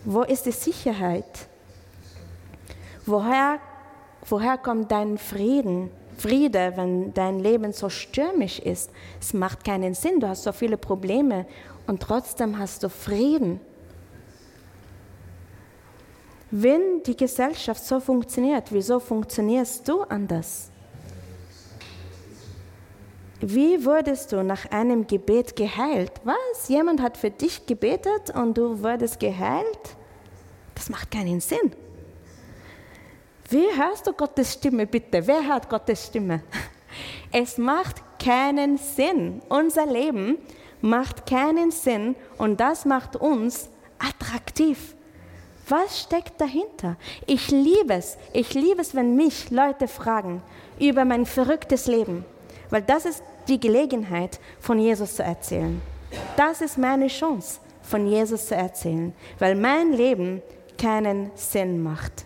[0.04, 1.48] Wo ist die Sicherheit?
[3.06, 3.60] Woher,
[4.28, 5.90] woher kommt dein Frieden?
[6.18, 8.90] Friede, wenn dein Leben so stürmisch ist.
[9.20, 10.20] Es macht keinen Sinn.
[10.20, 11.46] Du hast so viele Probleme
[11.86, 13.60] und trotzdem hast du Frieden.
[16.50, 20.69] Wenn die Gesellschaft so funktioniert, wieso funktionierst du anders?
[23.40, 26.12] Wie wurdest du nach einem Gebet geheilt?
[26.24, 26.68] Was?
[26.68, 29.96] Jemand hat für dich gebetet und du wurdest geheilt?
[30.74, 31.72] Das macht keinen Sinn.
[33.48, 35.26] Wie hörst du Gottes Stimme bitte?
[35.26, 36.42] Wer hört Gottes Stimme?
[37.32, 39.40] Es macht keinen Sinn.
[39.48, 40.38] Unser Leben
[40.80, 44.96] macht keinen Sinn und das macht uns attraktiv.
[45.68, 46.96] Was steckt dahinter?
[47.26, 48.18] Ich liebe es.
[48.32, 50.42] Ich liebe es, wenn mich Leute fragen
[50.80, 52.24] über mein verrücktes Leben,
[52.70, 55.80] weil das ist die Gelegenheit, von Jesus zu erzählen.
[56.36, 60.42] Das ist meine Chance, von Jesus zu erzählen, weil mein Leben
[60.78, 62.24] keinen Sinn macht.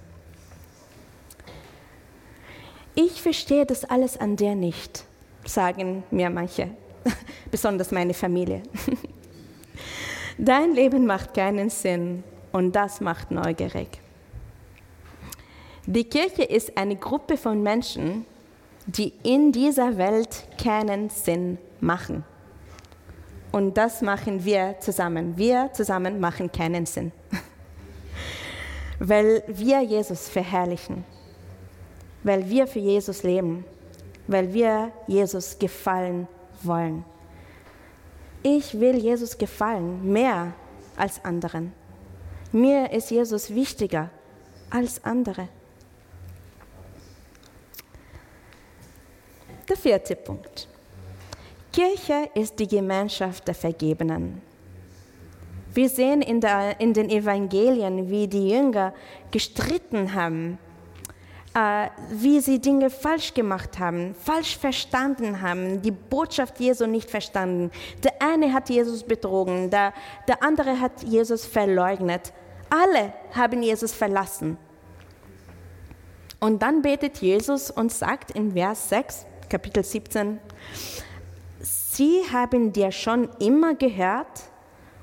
[2.95, 5.05] Ich verstehe das alles an dir nicht,
[5.45, 6.71] sagen mir manche,
[7.51, 8.63] besonders meine Familie.
[10.39, 12.23] Dein Leben macht keinen Sinn
[12.53, 13.89] und das macht neugierig.
[15.87, 18.25] Die Kirche ist eine Gruppe von Menschen,
[18.87, 22.25] die in dieser Welt keinen Sinn machen.
[23.53, 25.37] Und das machen wir zusammen.
[25.37, 27.13] Wir zusammen machen keinen Sinn.
[28.99, 31.05] Weil wir Jesus verherrlichen.
[32.23, 33.65] Weil wir für Jesus leben.
[34.27, 36.27] Weil wir Jesus gefallen
[36.63, 37.05] wollen.
[38.43, 40.53] Ich will Jesus gefallen, mehr
[40.97, 41.73] als anderen.
[42.53, 44.11] Mir ist Jesus wichtiger
[44.69, 45.49] als andere.
[49.69, 50.69] Der vierte Punkt.
[51.73, 54.43] Kirche ist die Gemeinschaft der Vergebenen.
[55.73, 58.93] Wir sehen in, der, in den Evangelien, wie die Jünger
[59.31, 60.59] gestritten haben,
[61.55, 67.71] äh, wie sie Dinge falsch gemacht haben, falsch verstanden haben, die Botschaft Jesu nicht verstanden.
[68.03, 69.95] Der eine hat Jesus betrogen, der,
[70.29, 72.33] der andere hat Jesus verleugnet.
[72.69, 74.59] Alle haben Jesus verlassen.
[76.39, 80.41] Und dann betet Jesus und sagt in Vers 6, Kapitel 17.
[81.61, 84.43] Sie haben dir schon immer gehört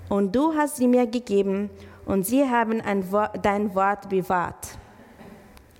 [0.09, 1.69] und du hast sie mir gegeben
[2.05, 2.81] und sie haben
[3.13, 4.67] Wort, dein Wort bewahrt.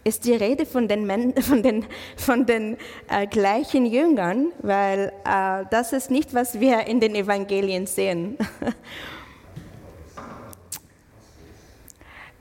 [0.06, 2.78] Ist die Rede von den, von den, von den
[3.10, 8.38] äh, gleichen Jüngern, weil äh, das ist nicht, was wir in den Evangelien sehen.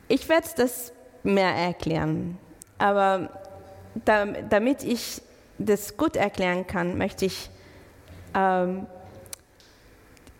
[0.06, 2.36] Ich werde das mehr erklären,
[2.78, 3.30] aber
[4.04, 5.22] damit ich
[5.60, 7.50] das gut erklären kann, möchte ich
[8.34, 8.86] ähm,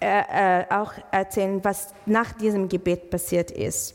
[0.00, 3.94] äh, äh, auch erzählen, was nach diesem Gebet passiert ist.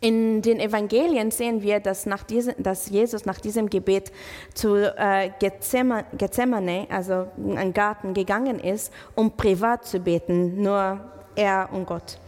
[0.00, 4.12] In den Evangelien sehen wir, dass, nach diesem, dass Jesus nach diesem Gebet
[4.54, 11.00] zu äh, Gethsemane, also in einen Garten gegangen ist, um privat zu beten, nur
[11.36, 12.18] er und Gott.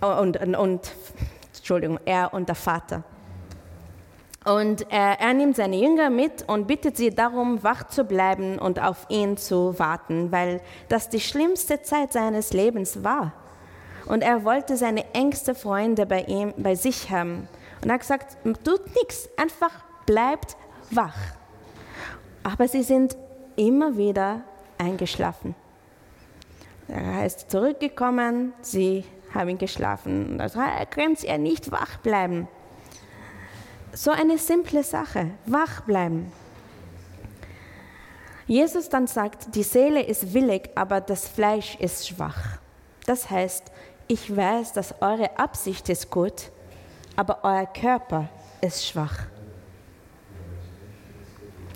[0.00, 0.92] Und, und, und
[1.56, 3.02] Entschuldigung, er und der Vater.
[4.46, 8.80] Und er, er, nimmt seine Jünger mit und bittet sie darum, wach zu bleiben und
[8.80, 13.32] auf ihn zu warten, weil das die schlimmste Zeit seines Lebens war.
[14.06, 17.48] Und er wollte seine engsten Freunde bei ihm, bei sich haben.
[17.82, 19.72] Und er hat gesagt, tut nichts, einfach
[20.06, 20.56] bleibt
[20.92, 21.16] wach.
[22.44, 23.16] Aber sie sind
[23.56, 24.42] immer wieder
[24.78, 25.56] eingeschlafen.
[26.86, 30.40] Er ist zurückgekommen, sie haben geschlafen.
[30.40, 32.46] Also könnt ihr nicht wach bleiben.
[33.96, 36.30] So eine simple Sache, wach bleiben.
[38.46, 42.58] Jesus dann sagt, die Seele ist willig, aber das Fleisch ist schwach.
[43.06, 43.72] Das heißt,
[44.06, 46.50] ich weiß, dass eure Absicht ist gut,
[47.16, 48.28] aber euer Körper
[48.60, 49.28] ist schwach.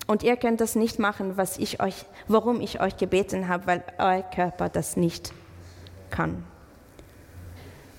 [0.07, 3.83] Und ihr könnt das nicht machen, was ich euch, worum ich euch gebeten habe, weil
[3.97, 5.33] euer Körper das nicht
[6.11, 6.45] kann.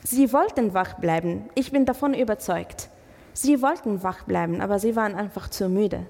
[0.04, 1.50] Sie wollten wach bleiben.
[1.56, 2.91] Ich bin davon überzeugt.
[3.34, 6.06] Sie wollten wach bleiben, aber sie waren einfach zu müde.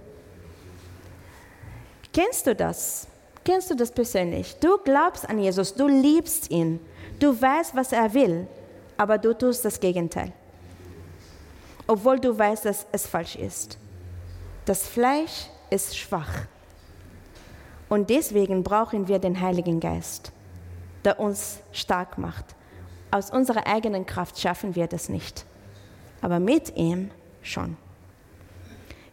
[2.14, 3.08] Kennst du das?
[3.44, 4.58] Kennst du das persönlich?
[4.60, 6.80] Du glaubst an Jesus, du liebst ihn,
[7.20, 8.48] du weißt, was er will,
[8.98, 10.32] aber du tust das Gegenteil.
[11.88, 13.78] Obwohl du weißt, dass es falsch ist.
[14.66, 16.46] Das Fleisch ist schwach.
[17.90, 20.32] Und deswegen brauchen wir den Heiligen Geist,
[21.04, 22.46] der uns stark macht.
[23.10, 25.46] Aus unserer eigenen Kraft schaffen wir das nicht,
[26.22, 27.12] aber mit ihm
[27.42, 27.78] schon.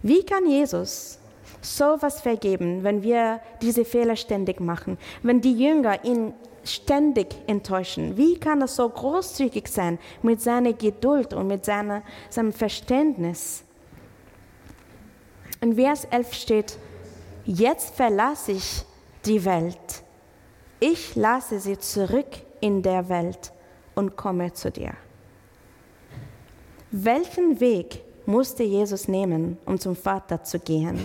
[0.02, 1.18] Wie kann Jesus
[1.60, 6.32] so was vergeben, wenn wir diese Fehler ständig machen, wenn die Jünger ihn
[6.64, 8.16] ständig enttäuschen?
[8.16, 13.64] Wie kann er so großzügig sein mit seiner Geduld und mit seiner, seinem Verständnis?
[15.60, 16.78] In Vers 11 steht,
[17.44, 18.84] jetzt verlasse ich
[19.24, 20.04] die Welt.
[20.78, 22.28] Ich lasse sie zurück
[22.60, 23.52] in der Welt
[23.96, 24.92] und komme zu dir.
[26.90, 30.98] Welchen Weg musste Jesus nehmen, um zum Vater zu gehen?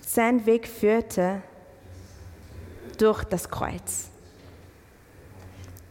[0.00, 1.42] Sein Weg führte
[2.98, 4.10] durch das Kreuz.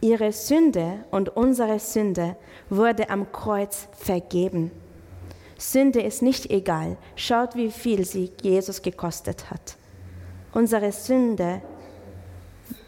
[0.02, 2.36] Ihre Sünde und unsere Sünde
[2.68, 4.70] wurde am Kreuz vergeben.
[5.56, 6.98] Sünde ist nicht egal.
[7.16, 9.76] Schaut, wie viel sie Jesus gekostet hat.
[10.52, 11.62] Unsere Sünde,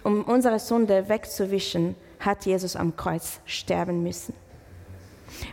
[0.03, 1.95] um unsere Sünde wegzuwischen,
[2.25, 4.35] hat Jesus am Kreuz sterben müssen.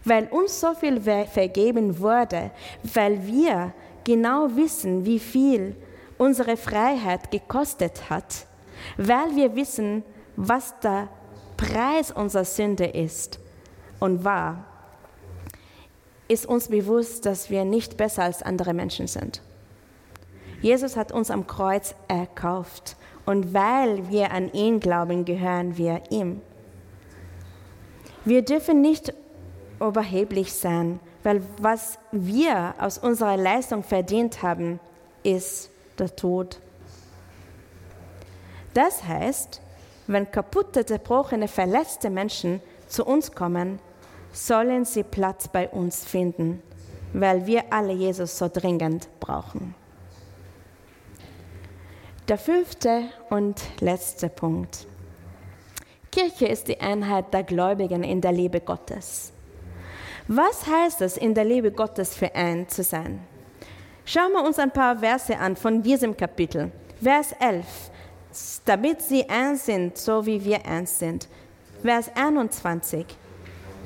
[0.06, 2.52] Weil uns so viel vergeben wurde,
[2.94, 5.76] weil wir genau wissen, wie viel
[6.18, 8.46] unsere Freiheit gekostet hat,
[8.98, 10.04] weil wir wissen,
[10.36, 11.10] was der
[11.58, 13.40] Preis unserer Sünde ist
[14.00, 14.66] und war,
[16.28, 19.42] ist uns bewusst, dass wir nicht besser als andere Menschen sind.
[20.62, 22.96] Jesus hat uns am Kreuz erkauft
[23.26, 26.42] und weil wir an ihn glauben, gehören wir ihm.
[28.24, 29.14] Wir dürfen nicht
[29.80, 34.80] überheblich sein, weil was wir aus unserer Leistung verdient haben,
[35.24, 36.60] ist der Tod.
[38.74, 39.62] Das heißt,
[40.08, 43.80] wenn kaputte, zerbrochene, verletzte Menschen zu uns kommen,
[44.32, 46.62] sollen sie Platz bei uns finden,
[47.14, 49.76] weil wir alle Jesus so dringend brauchen.
[52.28, 54.88] Der fünfte und letzte Punkt.
[56.12, 59.32] Kirche ist die Einheit der Gläubigen in der Liebe Gottes.
[60.28, 63.20] Was heißt es, in der Liebe Gottes vereint zu sein?
[64.06, 66.72] Schauen wir uns ein paar Verse an von diesem Kapitel.
[67.02, 67.66] Vers 11
[68.66, 71.28] damit sie eins sind, so wie wir eins sind.
[71.82, 73.06] Vers 21.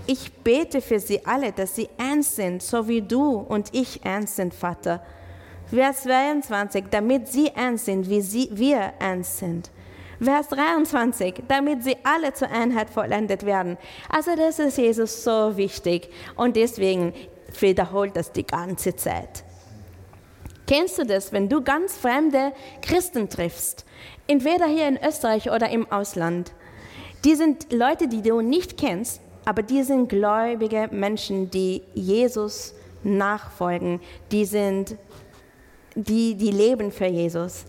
[0.07, 4.36] Ich bete für sie alle, dass sie eins sind, so wie du und ich eins
[4.36, 5.03] sind, Vater.
[5.71, 9.71] Vers 22, damit sie eins sind, wie sie, wir eins sind.
[10.22, 13.78] Vers 23, damit sie alle zur Einheit vollendet werden.
[14.09, 17.13] Also das ist Jesus so wichtig und deswegen
[17.59, 19.43] wiederholt das die ganze Zeit.
[20.68, 22.51] Kennst du das, wenn du ganz fremde
[22.82, 23.86] Christen triffst?
[24.28, 26.53] entweder hier in Österreich oder im Ausland.
[27.24, 33.99] Die sind Leute, die du nicht kennst, aber die sind gläubige Menschen, die Jesus nachfolgen.
[34.32, 34.95] Die sind,
[35.95, 37.66] die, die leben für Jesus.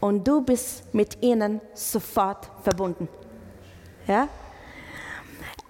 [0.00, 3.08] Und du bist mit ihnen sofort verbunden.
[4.06, 4.28] Ja?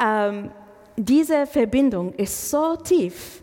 [0.01, 0.51] Ähm,
[0.97, 3.43] diese Verbindung ist so tief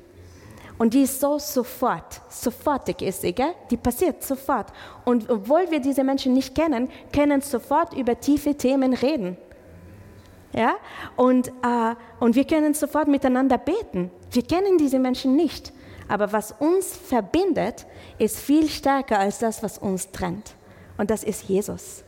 [0.77, 3.53] und die ist so sofort, sofortig ist sie, gell?
[3.71, 4.67] die passiert sofort.
[5.05, 9.37] Und obwohl wir diese Menschen nicht kennen, können sofort über tiefe Themen reden.
[10.53, 10.75] Ja?
[11.15, 14.11] Und, äh, und wir können sofort miteinander beten.
[14.31, 15.73] Wir kennen diese Menschen nicht.
[16.07, 17.85] Aber was uns verbindet,
[18.19, 20.55] ist viel stärker als das, was uns trennt.
[20.97, 22.03] Und das ist Jesus.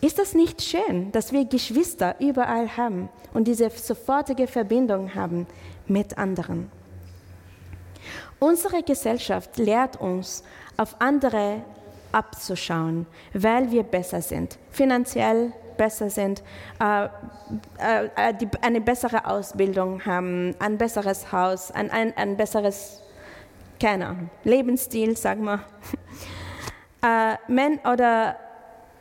[0.00, 5.46] Ist das nicht schön, dass wir Geschwister überall haben und diese sofortige Verbindung haben
[5.86, 6.70] mit anderen?
[8.38, 10.42] Unsere Gesellschaft lehrt uns,
[10.78, 11.62] auf andere
[12.12, 16.42] abzuschauen, weil wir besser sind, finanziell besser sind,
[16.80, 17.04] äh,
[17.78, 23.02] äh, die eine bessere Ausbildung haben, ein besseres Haus, ein, ein, ein besseres,
[23.78, 25.60] keine Ahnung, Lebensstil, sagen wir.
[27.02, 28.36] Äh, Men oder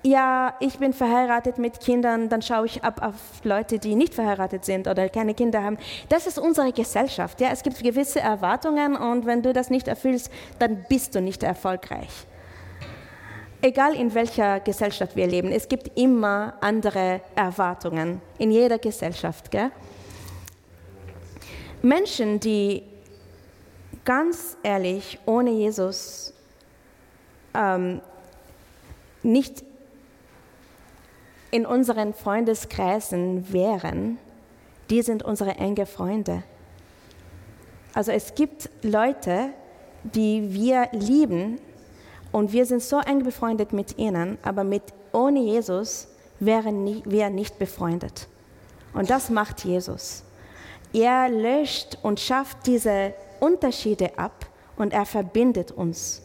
[0.01, 4.63] ja, ich bin verheiratet mit Kindern, dann schaue ich ab auf Leute, die nicht verheiratet
[4.63, 5.77] sind oder keine Kinder haben.
[6.07, 7.41] Das ist unsere Gesellschaft.
[7.41, 11.43] Ja, es gibt gewisse Erwartungen und wenn du das nicht erfüllst, dann bist du nicht
[11.43, 12.09] erfolgreich.
[13.61, 19.51] Egal in welcher Gesellschaft wir leben, es gibt immer andere Erwartungen in jeder Gesellschaft.
[19.51, 19.69] Gell?
[21.81, 22.83] Menschen, die
[24.05, 26.33] ganz ehrlich ohne Jesus
[27.59, 28.01] ähm,
[29.21, 29.63] nicht
[31.51, 34.17] in unseren Freundeskreisen wären,
[34.89, 36.43] die sind unsere enge Freunde.
[37.93, 39.49] Also es gibt Leute,
[40.03, 41.59] die wir lieben
[42.31, 46.07] und wir sind so eng befreundet mit ihnen, aber mit, ohne Jesus
[46.39, 48.27] wären wir nicht befreundet.
[48.93, 50.23] Und das macht Jesus.
[50.93, 54.45] Er löscht und schafft diese Unterschiede ab
[54.77, 56.21] und er verbindet uns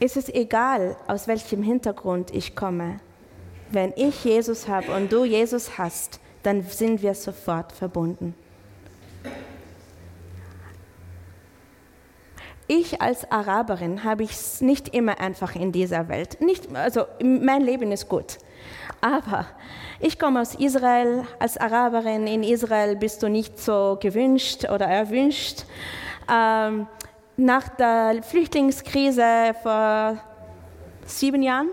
[0.00, 3.00] ist es egal, aus welchem Hintergrund ich komme.
[3.70, 8.34] Wenn ich Jesus habe und du Jesus hast, dann sind wir sofort verbunden.
[12.70, 16.40] Ich als Araberin habe es nicht immer einfach in dieser Welt.
[16.42, 18.38] Nicht, also mein Leben ist gut.
[19.00, 19.46] Aber
[20.00, 21.24] ich komme aus Israel.
[21.38, 25.64] Als Araberin in Israel bist du nicht so gewünscht oder erwünscht.
[26.30, 26.86] Ähm,
[27.38, 30.18] nach der Flüchtlingskrise vor
[31.06, 31.68] sieben Jahren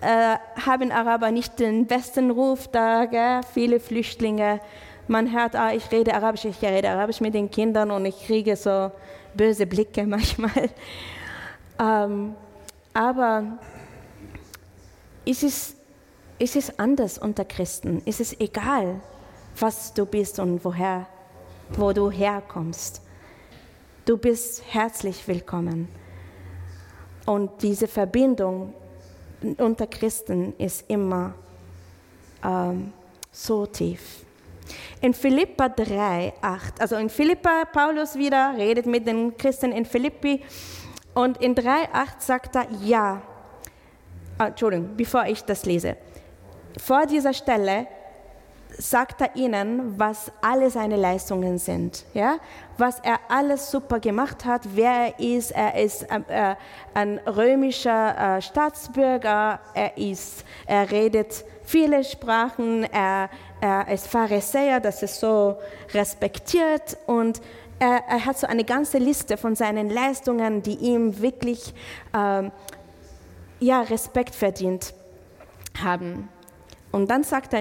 [0.00, 0.36] äh,
[0.66, 3.40] haben Araber nicht den besten Ruf da, gell?
[3.54, 4.60] viele Flüchtlinge.
[5.06, 8.56] Man hört, ah, ich rede Arabisch, ich rede Arabisch mit den Kindern und ich kriege
[8.56, 8.90] so
[9.34, 10.70] böse Blicke manchmal.
[11.78, 12.34] ähm,
[12.92, 13.44] aber
[15.24, 15.76] ist es,
[16.40, 18.02] ist es anders unter Christen?
[18.06, 19.00] Ist es egal,
[19.56, 21.06] was du bist und woher,
[21.76, 23.02] wo du herkommst?
[24.06, 25.86] Du bist herzlich willkommen.
[27.26, 28.72] Und diese Verbindung
[29.58, 31.34] unter Christen ist immer
[32.42, 32.94] ähm,
[33.30, 34.24] so tief.
[35.02, 40.42] In Philippa 3, 8, also in Philippa, Paulus wieder redet mit den Christen in Philippi
[41.12, 43.20] und in 3, 8 sagt er, ja,
[44.38, 45.98] ah, Entschuldigung, bevor ich das lese.
[46.78, 47.86] Vor dieser Stelle
[48.80, 52.38] sagt er ihnen, was alle seine Leistungen sind, ja?
[52.78, 55.50] was er alles super gemacht hat, wer er ist.
[55.50, 56.54] Er ist äh,
[56.94, 63.28] ein römischer äh, Staatsbürger, er, ist, er redet viele Sprachen, er,
[63.60, 65.56] er ist Pharisäer, das ist so
[65.92, 67.40] respektiert und
[67.78, 71.74] er, er, hat so eine ganze Liste von seinen Leistungen, die ihm wirklich
[72.12, 72.50] äh,
[73.60, 74.94] ja, Respekt verdient
[75.82, 76.28] haben.
[76.92, 77.60] Und dann sagt er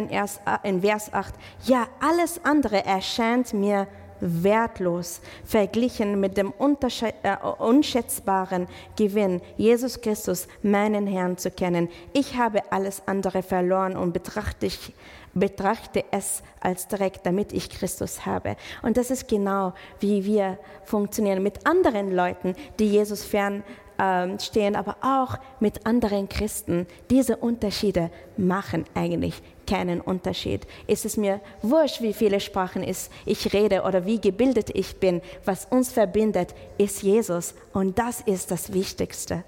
[0.63, 1.33] in Vers 8,
[1.65, 3.87] ja, alles andere erscheint mir
[4.21, 8.67] wertlos verglichen mit dem äh, unschätzbaren
[8.97, 11.89] Gewinn, Jesus Christus, meinen Herrn zu kennen.
[12.13, 14.93] Ich habe alles andere verloren und betrachte, ich,
[15.33, 18.55] betrachte es als Dreck, damit ich Christus habe.
[18.81, 23.63] Und das ist genau, wie wir funktionieren mit anderen Leuten, die Jesus fern
[23.99, 26.87] ähm, stehen, aber auch mit anderen Christen.
[27.09, 30.65] Diese Unterschiede machen eigentlich keinen Unterschied.
[30.87, 35.21] Ist es mir wurscht, wie viele Sprachen ich rede oder wie gebildet ich bin.
[35.45, 39.43] Was uns verbindet, ist Jesus und das ist das Wichtigste.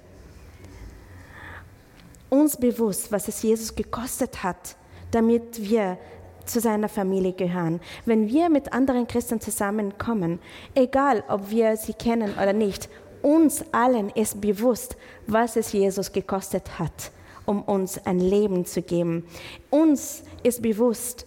[2.29, 4.75] Uns bewusst, was es Jesus gekostet hat,
[5.11, 5.97] damit wir
[6.45, 7.79] zu seiner Familie gehören.
[8.05, 10.39] Wenn wir mit anderen Christen zusammenkommen,
[10.75, 12.89] egal ob wir sie kennen oder nicht,
[13.21, 14.95] uns allen ist bewusst,
[15.27, 17.11] was es Jesus gekostet hat,
[17.45, 19.25] um uns ein Leben zu geben.
[19.69, 21.25] Uns ist bewusst,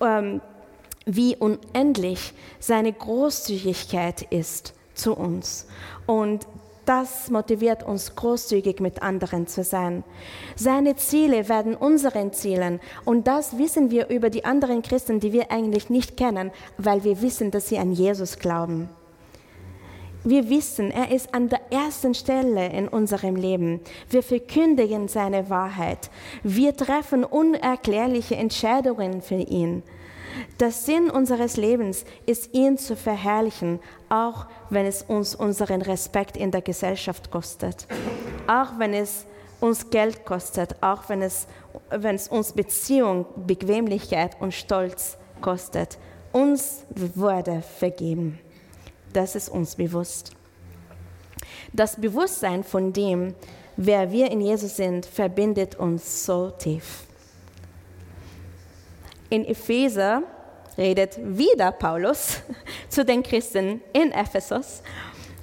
[0.00, 0.40] ähm,
[1.06, 5.66] wie unendlich seine Großzügigkeit ist zu uns.
[6.06, 6.46] Und
[6.86, 10.04] das motiviert uns großzügig mit anderen zu sein.
[10.54, 15.50] Seine Ziele werden unseren Zielen und das wissen wir über die anderen Christen, die wir
[15.50, 18.88] eigentlich nicht kennen, weil wir wissen, dass sie an Jesus glauben.
[20.28, 23.80] Wir wissen, er ist an der ersten Stelle in unserem Leben.
[24.10, 26.10] Wir verkündigen seine Wahrheit.
[26.42, 29.84] Wir treffen unerklärliche Entscheidungen für ihn.
[30.58, 36.50] Der Sinn unseres Lebens ist, ihn zu verherrlichen, auch wenn es uns unseren Respekt in
[36.50, 37.86] der Gesellschaft kostet.
[38.48, 39.26] Auch wenn es
[39.60, 41.46] uns Geld kostet, auch wenn es,
[41.90, 45.98] wenn es uns Beziehung, Bequemlichkeit und Stolz kostet.
[46.32, 48.40] Uns wurde vergeben
[49.16, 50.32] das ist uns bewusst.
[51.72, 53.34] Das Bewusstsein von dem,
[53.76, 57.04] wer wir in Jesus sind, verbindet uns so tief.
[59.30, 60.22] In Epheser
[60.78, 62.42] redet wieder Paulus
[62.88, 64.82] zu den Christen in Ephesus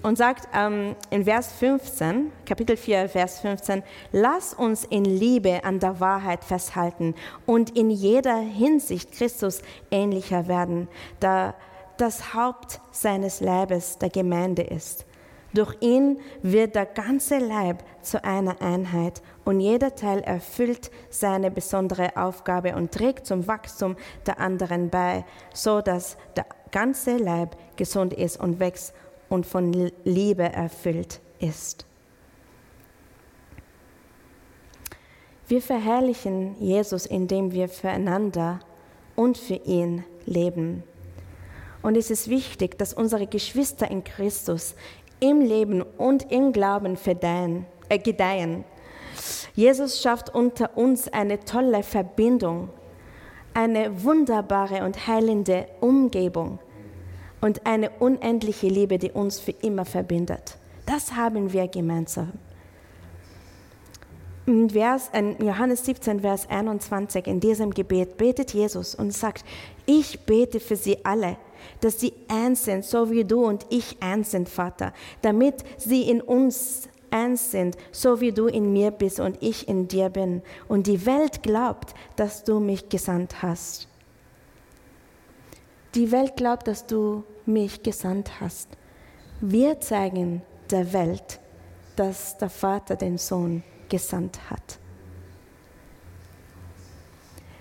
[0.03, 5.79] und sagt ähm, in Vers 15, Kapitel 4, Vers 15, lass uns in Liebe an
[5.79, 7.15] der Wahrheit festhalten
[7.45, 10.87] und in jeder Hinsicht Christus ähnlicher werden,
[11.19, 11.55] da
[11.97, 15.05] das Haupt seines Leibes der Gemeinde ist.
[15.53, 22.17] Durch ihn wird der ganze Leib zu einer Einheit und jeder Teil erfüllt seine besondere
[22.17, 28.39] Aufgabe und trägt zum Wachstum der anderen bei, so dass der ganze Leib gesund ist
[28.39, 28.95] und wächst
[29.29, 31.85] und von Liebe erfüllt ist.
[35.47, 38.59] Wir verherrlichen Jesus, indem wir füreinander
[39.15, 40.83] und für ihn leben.
[41.83, 44.73] Und es ist wichtig, dass unsere Geschwister in Christus
[45.19, 48.63] im Leben und im Glauben verdeihen, äh, gedeihen.
[49.53, 52.69] Jesus schafft unter uns eine tolle Verbindung,
[53.53, 56.59] eine wunderbare und heilende Umgebung
[57.41, 60.57] und eine unendliche Liebe, die uns für immer verbindet.
[60.85, 62.31] Das haben wir gemeinsam.
[64.45, 69.45] In, Vers, in Johannes 17, Vers 21, in diesem Gebet betet Jesus und sagt,
[69.85, 71.37] ich bete für sie alle
[71.81, 76.21] dass sie eins sind, so wie du und ich eins sind, Vater, damit sie in
[76.21, 80.41] uns eins sind, so wie du in mir bist und ich in dir bin.
[80.67, 83.87] Und die Welt glaubt, dass du mich gesandt hast.
[85.95, 88.69] Die Welt glaubt, dass du mich gesandt hast.
[89.41, 90.41] Wir zeigen
[90.71, 91.39] der Welt,
[91.95, 94.79] dass der Vater den Sohn gesandt hat.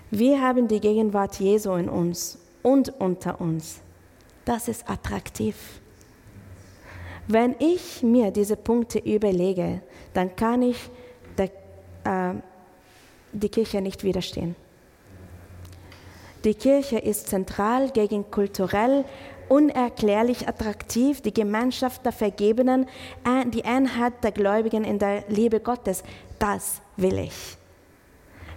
[0.09, 3.82] Wir haben die Gegenwart Jesu in uns und unter uns.
[4.45, 5.55] Das ist attraktiv.
[7.27, 9.81] Wenn ich mir diese Punkte überlege,
[10.13, 10.89] dann kann ich
[11.37, 11.49] der,
[12.03, 12.35] äh,
[13.31, 14.55] die Kirche nicht widerstehen.
[16.43, 19.05] Die Kirche ist zentral gegen kulturell
[19.47, 22.87] unerklärlich attraktiv, die Gemeinschaft der Vergebenen,
[23.23, 26.03] äh, die Einheit der Gläubigen in der Liebe Gottes.
[26.39, 27.57] Das will ich.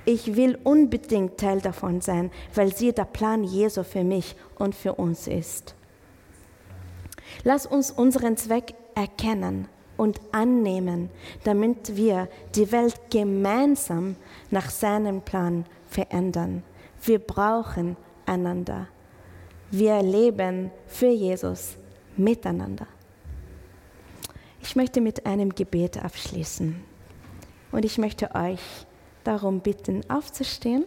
[0.05, 4.95] Ich will unbedingt Teil davon sein, weil sie der Plan Jesu für mich und für
[4.95, 5.76] uns ist.
[7.47, 11.11] Lass uns unseren Zweck erkennen und annehmen,
[11.45, 14.17] damit wir die Welt gemeinsam
[14.51, 16.65] nach seinem Plan verändern.
[17.05, 18.89] Wir brauchen einander.
[19.71, 21.77] Wir leben für Jesus
[22.17, 22.89] miteinander.
[24.61, 26.83] Ich möchte mit einem Gebet abschließen
[27.71, 28.59] und ich möchte euch
[29.23, 30.85] darum bitten, aufzustehen.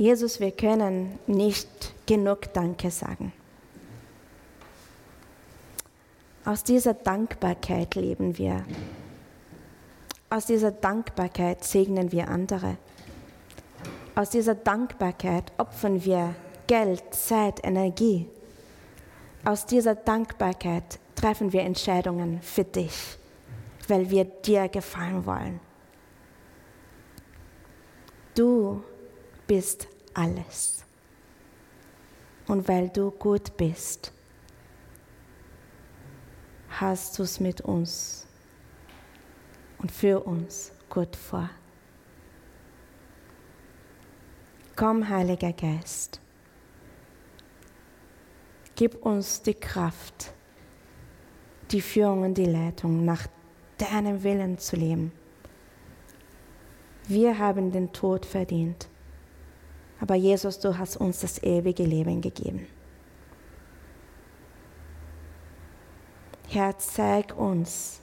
[0.00, 1.68] Jesus, wir können nicht
[2.06, 3.34] genug Danke sagen.
[6.42, 8.64] Aus dieser Dankbarkeit leben wir.
[10.30, 12.78] Aus dieser Dankbarkeit segnen wir andere.
[14.14, 16.34] Aus dieser Dankbarkeit opfern wir
[16.66, 18.26] Geld, Zeit, Energie.
[19.44, 23.18] Aus dieser Dankbarkeit treffen wir Entscheidungen für dich,
[23.86, 25.60] weil wir dir gefallen wollen.
[28.34, 28.82] Du
[29.46, 30.84] bist alles.
[32.46, 34.12] Und weil du gut bist,
[36.68, 38.26] hast du es mit uns
[39.78, 41.48] und für uns gut vor.
[44.76, 46.20] Komm, Heiliger Geist,
[48.76, 50.32] gib uns die Kraft,
[51.70, 53.26] die Führung und die Leitung nach
[53.76, 55.12] deinem Willen zu leben.
[57.06, 58.89] Wir haben den Tod verdient.
[60.00, 62.66] Aber Jesus, du hast uns das ewige Leben gegeben.
[66.48, 68.00] Herr, zeig uns,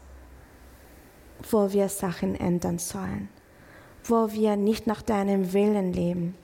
[1.51, 3.29] wo wir Sachen ändern sollen,
[4.05, 6.35] wo wir nicht nach deinem Willen leben,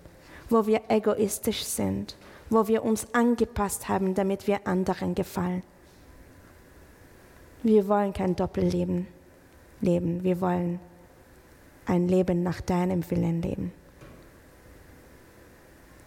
[0.49, 2.17] wo wir egoistisch sind,
[2.49, 5.63] wo wir uns angepasst haben, damit wir anderen gefallen.
[7.61, 9.07] Wir wollen kein Doppelleben
[9.79, 10.79] leben, wir wollen
[11.85, 13.71] ein Leben nach deinem Willen leben.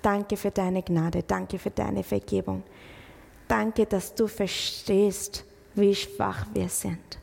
[0.06, 2.62] Danke für deine Gnade, danke für deine Vergebung.
[3.48, 5.44] Danke, dass du verstehst,
[5.74, 7.18] wie schwach wir sind.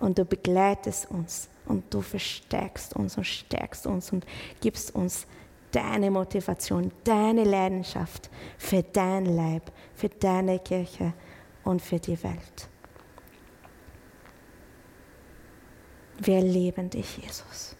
[0.00, 4.24] Und du begleitest uns und du verstärkst uns und stärkst uns und
[4.62, 5.26] gibst uns
[5.72, 11.12] deine Motivation, deine Leidenschaft für dein Leib, für deine Kirche
[11.64, 12.68] und für die Welt.
[16.18, 17.75] Wir lieben dich, Jesus.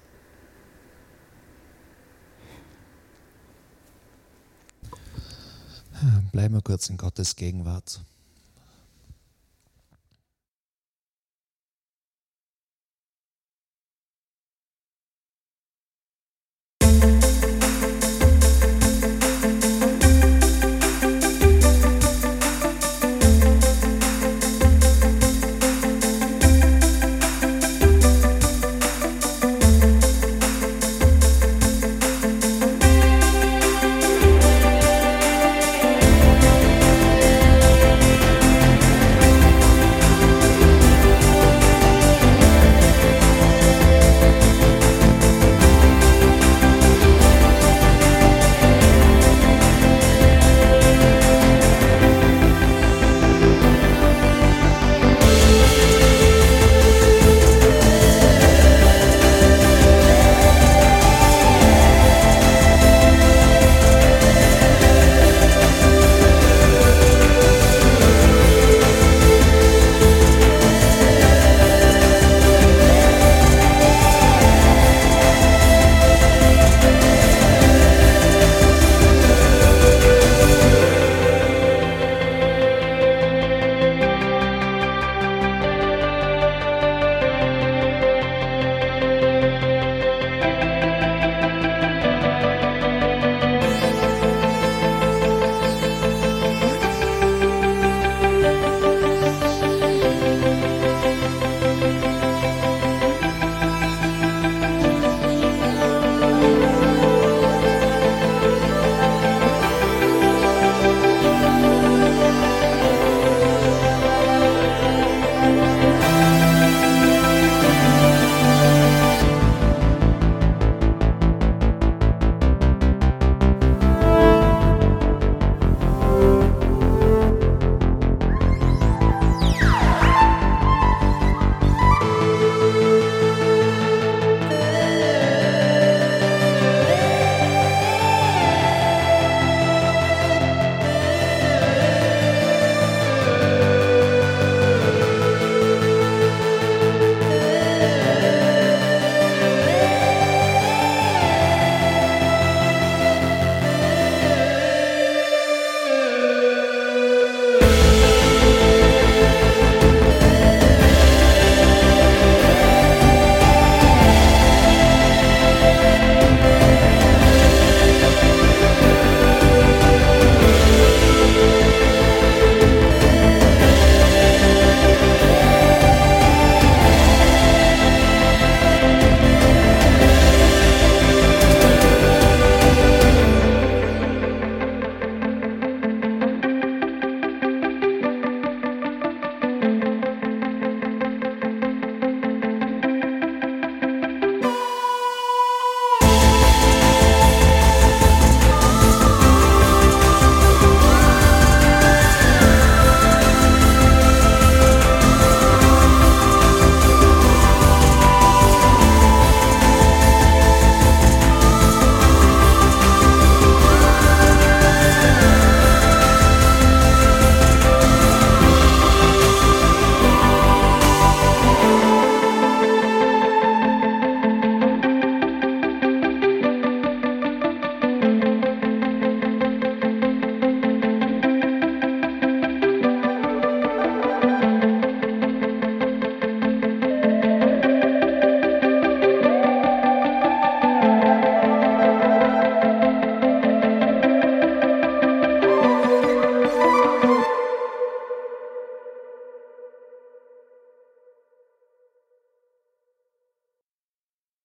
[6.33, 8.01] Bleiben wir kurz in Gottes Gegenwart.